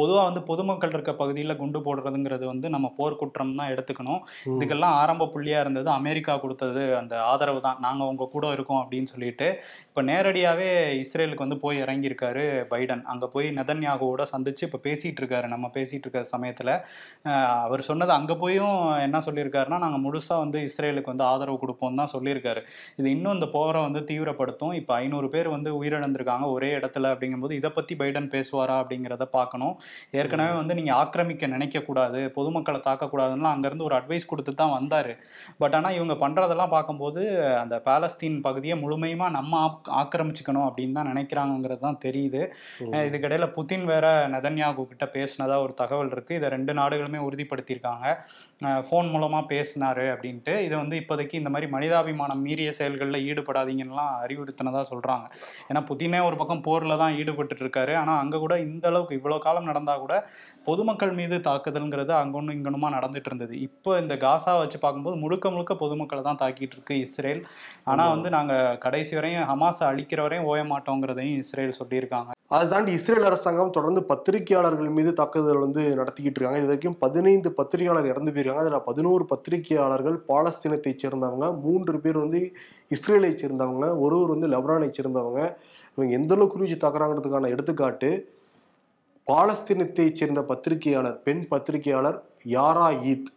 பொதுவாக 0.00 0.26
வந்து 0.30 0.44
பொதுமக்கள் 0.50 0.94
இருக்க 0.96 1.14
பகுதியில் 1.22 1.58
குண்டு 1.62 1.84
போடுறதுங்கிறது 1.86 2.44
வந்து 2.52 2.66
நம்ம 2.76 2.92
போர்க்குற்றம் 2.98 3.56
தான் 3.62 3.72
எடுத்துக்கணும். 3.76 4.20
இதுக்கெல்லாம் 4.56 4.98
ஆரம்ப 5.04 5.30
புள்ளியா 5.36 5.60
இருந்தது 5.64 5.90
அமெரிக்கா 5.98 6.22
கொடுத்தது 6.44 6.82
அந்த 7.00 7.14
ஆதரவு 7.30 7.60
தான். 7.66 7.78
நாங்கள் 7.86 8.08
உங்க 8.12 8.28
கூட 8.34 8.52
இருக்கோம் 8.56 8.80
அப்படின்னு 8.82 9.10
சொல்லிட்டு 9.12 9.48
இப்போ 9.88 10.02
நேரடியாகவே 10.10 10.68
இஸ்ரேலுக்கு 11.02 11.44
வந்து 11.46 11.58
போய் 11.64 11.82
இறங்கியிருக்காரு 11.84 12.44
பைடன். 12.72 13.02
அங்கே 13.12 13.28
போய் 13.34 13.48
நெதன்யாகுவோட 13.58 14.24
சந்திச்சு 14.32 14.64
இப்போ 14.68 14.80
பேசிட்டு 14.86 15.20
இருக்காரு. 15.22 15.48
நம்ம 15.54 15.66
பேசிட்டு 15.76 16.06
இருக்க 16.06 16.22
சமயத்தில் 16.34 16.72
அவர் 17.66 17.82
சொன்னது 17.90 18.14
அங்கே 18.18 18.36
போயும் 18.42 18.78
என்ன 19.06 19.20
சொல்லியிருக்காருன்னா 19.28 19.80
நாங்கள் 19.84 20.04
முழுசாக 20.06 20.42
வந்து 20.44 20.60
இஸ்ரேலுக்கு 20.68 21.12
வந்து 21.12 21.26
ஆதரவு 21.32 21.58
கொடுப்போம் 21.64 22.00
தான் 22.02 22.12
சொல்லியிருக்காரு. 22.14 22.62
இது 23.00 23.08
இன்னும் 23.16 23.36
இந்த 23.38 23.48
போரை 23.56 23.82
வந்து 23.86 24.02
தீவிரப்படுத்தும். 24.10 24.74
இப்போ 24.80 24.94
ஐநூறு 25.02 25.28
பேர் 25.34 25.48
வந்து 25.56 25.70
உயிரிழந்திருக்காங்க 25.80 26.46
ஒரே 26.56 26.70
இடத்துல 26.78 27.12
அப்படிங்கும்போது 27.14 27.56
இதை 27.60 27.72
பற்றி 27.78 27.94
பைடன் 28.02 28.28
பேசுவாரா 28.34 28.76
அப்படிங்கிறத 28.82 29.26
பார்க்கணும். 29.38 29.74
ஏற்கனவே 30.20 30.54
வந்து 30.60 30.76
நீங்கள் 30.78 30.96
ஆக்கிரமிக்க 31.00 31.46
நினைக்கக்கூடாது 31.54 32.20
பொதுமக்களை 32.36 32.80
தாக்கக்கூடாதுன்னு 32.88 33.50
அங்கேருந்து 33.52 33.86
ஒரு 33.88 33.96
அட்வைஸ் 33.98 34.28
கொடுத்து 34.30 34.52
தான் 34.60 34.74
வந்தார். 34.76 35.12
பட் 35.62 35.74
ஆனால் 35.78 35.96
இவங்க 35.98 36.13
பண்ணுறதெல்லாம் 36.16 36.72
பார்க்கும்போது 36.72 37.22
அந்த 37.58 37.82
பாலஸ்தீன் 37.84 38.38
பகுதியை 38.40 38.76
முழுமையுமா 38.80 39.30
நம்ம 39.30 39.52
ஆக்- 39.64 39.92
ஆக்கிரமிச்சுக்கணும் 39.98 40.66
அப்படின்னு 40.66 40.92
தான் 40.92 41.10
நினைக்கிறாங்கங்கிறது 41.10 41.80
தான் 41.80 42.00
தெரியுது. 42.04 42.42
இதுக்கிடையில 43.04 43.46
புதின் 43.56 43.84
வேற 43.84 44.04
நெதன்யாகு 44.28 44.84
கிட்ட 44.86 45.06
பேசினதா 45.14 45.56
ஒரு 45.62 45.74
தகவல் 45.74 46.10
இருக்கு. 46.10 46.34
இதை 46.34 46.48
ரெண்டு 46.48 46.72
நாடுகளுமே 46.74 47.20
உறுதிப்படுத்தியிருக்காங்க. 47.26 48.06
ஃபோன் 48.84 49.08
மூலமா 49.12 49.40
பேசினாரு 49.48 50.06
அப்படின்ட்டு. 50.12 50.54
இதை 50.60 50.74
வந்து 50.76 50.96
இப்போதைக்கு 51.00 51.34
இந்த 51.34 51.50
மாதிரி 51.50 51.68
மனிதாபிமானம் 51.72 52.42
மீறிய 52.42 52.72
செயல்களில் 52.72 53.24
ஈடுபடாதீங்கன்னுலாம் 53.28 54.12
அறிவுறுத்தினதா 54.22 54.84
சொல்றாங்க. 54.90 55.26
ஏன்னா 55.68 55.82
புதினே 55.88 56.20
ஒரு 56.24 56.36
பக்கம் 56.36 56.64
போர்ல 56.64 56.96
தான் 56.96 57.16
ஈடுபட்டுட்டு 57.18 57.64
இருக்காரு 57.64 57.94
ஆனா 57.96 58.18
அங்க 58.18 58.38
கூட 58.38 58.54
இந்த 58.66 58.86
அளவுக்கு 58.88 59.18
இவ்வளோ 59.18 59.38
காலம் 59.38 59.64
நடந்தா 59.64 59.96
கூட 59.96 60.14
பொதுமக்கள் 60.64 61.12
மீது 61.12 61.36
தாக்குதல்ங்கிறது 61.40 62.12
அங்கொன்னும் 62.14 62.56
இங்கொன்னுமா 62.56 62.88
நடந்துட்டு 62.94 63.22
இருந்தது 63.24 63.54
இப்போ 63.60 63.90
இந்த 64.00 64.14
காசா 64.16 64.52
வச்சு 64.58 64.78
பார்க்கும்போது 64.78 65.16
முழுக்க 65.16 65.50
முழுக்க 65.50 65.72
பொதுமக்களை 65.74 66.03
தான் 66.28 66.40
தாக்கிட்டு 66.42 66.76
இருக்கு 66.76 66.94
இஸ்ரேல். 67.06 67.42
ஆனா 67.90 68.04
வந்து 68.14 68.28
நாங்க 68.36 68.54
கடைசி 68.84 69.14
வரையும் 69.18 69.46
ஹமாஸை 69.50 69.84
அழிக்கிற 69.90 70.20
வரையும் 70.26 70.48
ஓய 70.52 70.62
மாட்டோங்கிறதையும் 70.72 71.40
இஸ்ரேல் 71.42 71.78
சொல்லியிருக்காங்க. 71.80 72.30
அதை 72.54 72.64
தாண்டி 72.72 72.90
இஸ்ரேல் 72.98 73.26
அரசாங்கம் 73.28 73.74
தொடர்ந்து 73.76 74.00
பத்திரிகையாளர்கள் 74.10 74.90
மீது 74.96 75.12
தாக்குதல் 75.20 75.62
வந்து 75.64 75.82
நடத்திக்கிட்டு 76.00 76.38
இருக்காங்க. 76.38 76.60
இது 76.62 76.70
வரைக்கும் 76.70 76.98
பதினைந்து 77.04 77.50
பத்திரிகையாளர் 77.58 78.10
இறந்து 78.12 78.32
போயிருக்காங்க. 78.34 78.64
அதில் 78.64 78.86
பதினோரு 78.88 79.24
பத்திரிகையாளர்கள் 79.32 80.18
பாலஸ்தீனத்தை 80.30 80.92
சேர்ந்தவங்க 81.02 81.48
மூன்று 81.64 81.98
பேர் 82.04 82.18
வந்து 82.24 82.40
இஸ்ரேலை 82.96 83.32
சேர்ந்தவங்க 83.42 83.86
ஒருவர் 84.04 84.34
வந்து 84.34 84.50
லெபனானை 84.54 84.90
சேர்ந்தவங்க. 84.98 85.42
இவங்க 85.96 86.12
எந்த 86.18 86.32
அளவுக்கு 86.36 86.58
குறிச்சு 86.58 86.78
தாக்குறாங்கிறதுக்கான 86.84 87.50
எடுத்துக்காட்டு 87.54 88.10
பாலஸ்தீனத்தை 89.26 90.06
சேர்ந்த 90.20 90.40
பத்திரிகையாளர் 90.48 91.18
பெண் 91.26 91.42
பத்திரிகையாளர் 91.52 92.18
யாரா 92.56 92.88
ஈத். 93.12 93.28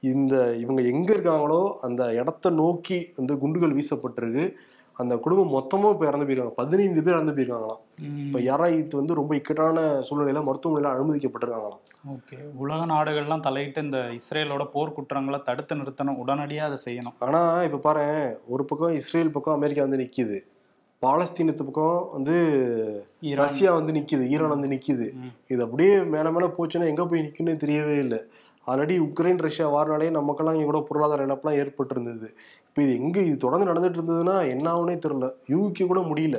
இந்த 0.00 0.56
இவங்க 0.56 0.82
எங்க 0.82 1.14
இருக்காங்களோ 1.14 1.74
அந்த 1.80 2.14
இடத்த 2.14 2.50
நோக்கி 2.50 3.12
வந்து 3.16 3.38
குண்டுகள் 3.38 3.74
வீசப்பட்டிருக்கு. 3.74 4.52
அந்த 4.92 5.16
குடும்பம் 5.16 5.48
மொத்தமும் 5.48 5.92
இப்போ 5.92 6.06
இறந்து 6.06 6.26
போயிருக்காங்க. 6.26 6.50
பதினைந்து 6.50 7.02
பேர் 7.02 7.14
இறந்து 7.14 7.32
போயிருக்காங்களாம். 7.32 7.80
இப்போ 8.26 8.40
யாராயித் 8.40 8.94
வந்து 8.94 9.14
ரொம்ப 9.14 9.34
இக்கட்டான 9.34 9.80
சூழ்நிலையில 9.80 10.42
மருத்துவமனையில 10.44 10.92
அனுமதிக்கப்பட்டிருக்காங்களாம். 10.92 11.80
ஓகே. 12.08 12.36
உலக 12.56 12.86
நாடுகள்லாம் 12.86 13.40
தலையிட்டு 13.40 13.82
இந்த 13.82 14.10
இஸ்ரேலோட 14.12 14.64
போர் 14.72 14.92
குற்றங்களை 14.92 15.40
தடுத்து 15.44 15.74
நிறுத்தணும். 15.74 16.16
உடனடியாக 16.16 16.72
அதை 16.72 16.78
செய்யணும். 16.84 17.14
ஆனா 17.18 17.62
இப்ப 17.62 17.76
பாரு 17.76 18.40
ஒரு 18.48 18.64
பக்கம் 18.64 18.94
இஸ்ரேல் 18.94 19.30
பக்கம் 19.30 19.54
அமெரிக்கா 19.54 19.82
வந்து 19.82 19.96
நிக்குது. 19.96 20.40
பாலஸ்தீனத்து 21.02 21.62
பக்கம் 21.62 22.08
வந்து 22.12 22.36
ரஷ்யா 23.20 23.74
வந்து 23.74 23.92
நிக்குது. 23.92 24.28
ஈரான் 24.28 24.48
வந்து 24.48 24.68
நிக்குது. 24.68 25.12
ம். 25.12 25.32
இது 25.48 25.62
அப்படியே 25.62 25.98
மேல 25.98 26.32
மேல 26.32 26.46
போச்சுன்னா 26.46 26.86
எங்க 26.86 27.06
போய் 27.06 27.20
நிக்குன்னு 27.20 27.56
தெரியவே 27.56 27.98
இல்லை. 27.98 28.24
ஆல்ரெடி 28.70 28.94
உக்ரைன் 28.98 29.42
ரஷ்யா 29.46 29.66
வாரினாலே 29.72 30.10
நமக்கெல்லாம் 30.10 30.54
இங்க 30.54 30.64
கூட 30.64 30.78
பொருளாதார 30.88 31.26
இழப்பெல்லாம் 31.26 31.58
ஏற்பட்டு 31.62 31.94
இருந்தது 31.94 32.28
இப்போ 32.68 32.82
இது 32.82 32.94
எங்க 32.94 33.20
இது 33.20 33.36
தொடர்ந்து 33.36 33.68
நடந்துட்டு 33.70 33.98
இருந்ததுன்னா 33.98 34.36
என்ன 34.54 34.66
ஆகுனே 34.72 34.96
தெரியல. 35.04 35.28
யூகிக்க 35.52 35.86
கூட 35.86 36.00
முடியல. 36.00 36.38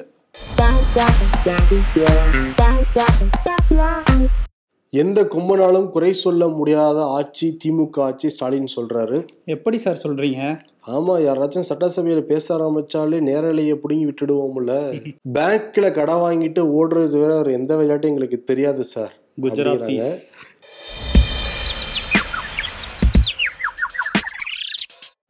எந்த 4.94 5.22
கொம்பனாலும் 5.24 5.88
குறை 5.90 6.13
சொல்ல 6.13 6.48
முடியாத 6.48 7.06
ஆட்சி 7.06 7.58
திமுக 7.63 8.00
ஆட்சி 8.00 8.30
ஸ்டாலின் 8.30 8.70
சொல்றாரு. 8.76 9.18
எப்படி 9.46 9.78
சார் 9.78 10.02
சொல்றீங்க? 10.04 10.42
ஆமா 10.88 11.16
யாராச்சும் 11.28 11.70
சட்டசபையில 11.70 12.22
பேச 12.22 12.58
ஆரம்பிச்சாலே 12.58 13.20
நேரலையை 13.30 13.76
பிடுங்கி 13.76 14.06
விட்டுடுவோம்ல. 14.06 14.74
பேங்க்ல 15.38 15.92
கடை 15.92 16.16
வாங்கிட்டு 16.16 16.63
ஓடுறது 16.80 17.18
வேற 17.26 17.52
எந்த 17.52 17.76
விளையாட்டும் 17.76 18.12
எங்களுக்கு 18.13 18.44
தெரியாது 18.44 18.84
சார். 18.84 19.16
குஜராத்தி 19.42 19.98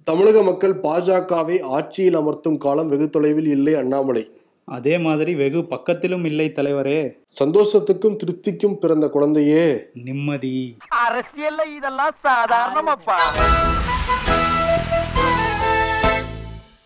தமிழக 0.08 0.43
மக்கள் 0.43 0.80
பாஜகவை 0.84 1.62
ஆட்சியில் 1.62 2.17
அமர்த்தும் 2.17 2.58
காலம் 2.58 2.88
வெகு 2.88 3.10
தொலைவில் 3.10 3.46
இல்லை 3.46 3.76
அண்ணாமலை. 3.76 4.32
அதே 4.65 4.98
மாதிரி 4.98 5.36
வெகு 5.36 5.60
பக்கத்திலும் 5.60 6.26
இல்லை 6.26 6.52
தலைவரே. 6.56 7.13
சந்தோஷத்துக்கும் 7.39 8.15
திருப்திக்கும் 8.15 8.74
பிறந்த 8.74 9.10
குழந்தையே. 9.10 9.86
நிம்மதி. 9.93 10.78
அரசியல்ல 11.08 11.76
இதெல்லாம் 11.76 12.15
சாதாரணமாப்பா. 12.24 13.17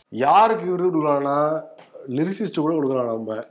யாருக்கு 0.09 0.71
விருது 0.71 0.89
கொடுக்கலாம்னா 0.89 1.61
லிரிசிஸ்ட் 2.07 2.59
கூட 2.59 2.73
கொடுக்கலாம் 2.73 3.07
நம்ம? 3.07 3.43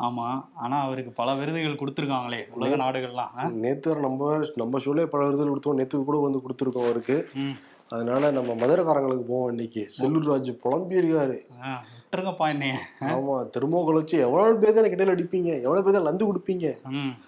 ஆமா 0.00 0.44
ஆனா 0.54 0.80
அவருக்கு 0.80 1.10
பல 1.10 1.34
விருதுகள் 1.34 1.78
கொடுத்துருக்காங்களே 1.82 2.40
உலக 2.54 2.76
நாடுகள்லாம்? 2.76 3.50
நேத்து 3.50 3.96
நம்ம 3.96 4.40
நம்ம 4.54 4.78
ஷோலே 4.78 5.04
பல 5.04 5.24
விருதுகள் 5.24 5.52
கொடுத்தோம். 5.52 5.76
நேத்து 5.76 6.04
கூட 6.04 6.18
வந்து 6.18 6.38
கொடுத்துருக்கோம் 6.38 6.84
அவருக்கு. 6.84 7.28
ம். 7.34 7.56
அதனால 7.94 8.30
நம்ம 8.32 8.54
மதுரக்காரங்களுக்கு 8.60 9.26
போவோம் 9.28 9.50
இன்னைக்கு. 9.52 9.82
செல்லூர் 9.96 10.28
ராஜு 10.28 10.52
புலம்பி 10.62 10.94
இருக்காரு 11.00 11.36
ஆ, 11.60 11.70
விட்டுருங்கப்பா 11.90 12.46
என்னைய. 12.52 12.74
ஆமா 13.08 13.36
திருமோகல் 13.54 13.98
வச்சு 13.98 14.16
எவ்வளவு 14.24 14.58
பேர் 14.62 14.76
தான் 14.76 14.86
கிட்டையில 14.86 15.14
அடிப்பீங்க? 15.14 15.50
எவ்வளவு 15.64 15.84
பேர் 15.84 15.96
தான் 15.96 16.06
லந்து 16.08 16.28
கொடுப்பீங்க? 16.28 16.66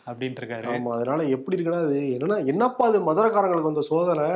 அப்படின்ட்டு 0.09 0.41
இருக்காரு 0.43 0.69
ஆமா 0.73 0.91
அதனால 0.97 1.27
எப்படி 1.37 1.57
இருக்குன்னா 1.57 1.83
அது 1.87 1.99
என்னன்னா 2.15 2.39
என்னப்பா 2.53 2.87
அது 2.91 3.01
மதுரக்காரங்களுக்கு 3.09 3.71
வந்த 3.71 3.85
சோதனை? 3.91 4.29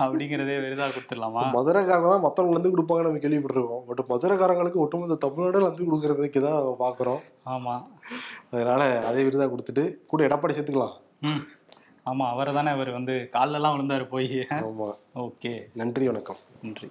அப்படிங்கிறதே 0.00 0.56
விருதா 0.64 0.88
கொடுத்துடலாமா? 0.90 1.44
மதுரக்காரங்க 1.56 2.10
தான் 2.10 2.26
மத்தவங்க 2.26 2.56
லந்து 2.56 2.74
கொடுப்பாங்க 2.74 3.06
நம்ம 3.06 3.22
கேள்விப்பட்டிருக்கோம். 3.24 3.84
பட் 3.88 4.02
மதுரக்காரங்களுக்கு 4.12 4.82
ஒட்டுமொத்த 4.84 5.20
தமிழ்நாடு 5.24 5.66
லந்து 5.66 5.88
கொடுக்கறதுக்கு 5.88 6.42
தான் 6.46 6.58
பாக்குறோம். 6.82 7.22
ஆமா. 7.48 7.76
அதனால 8.52 8.80
அதே 9.08 9.22
விருதா 9.26 9.48
கொடுத்துட்டு 9.50 9.84
கூட 10.06 10.20
எடப்பாடி 10.28 10.54
சேர்த்துக்கலாம். 10.54 10.96
ஆமா 12.06 12.28
அவரை 12.28 12.54
தானே 12.54 12.68
அவர் 12.68 12.90
வந்து 12.90 13.30
கால்லெல்லாம் 13.32 13.74
விழுந்தாரு 13.76 14.08
போய். 14.08 14.46
ஓகே. 15.14 15.66
நன்றி 15.74 16.06
வணக்கம். 16.06 16.36
நன்றி. 16.62 16.90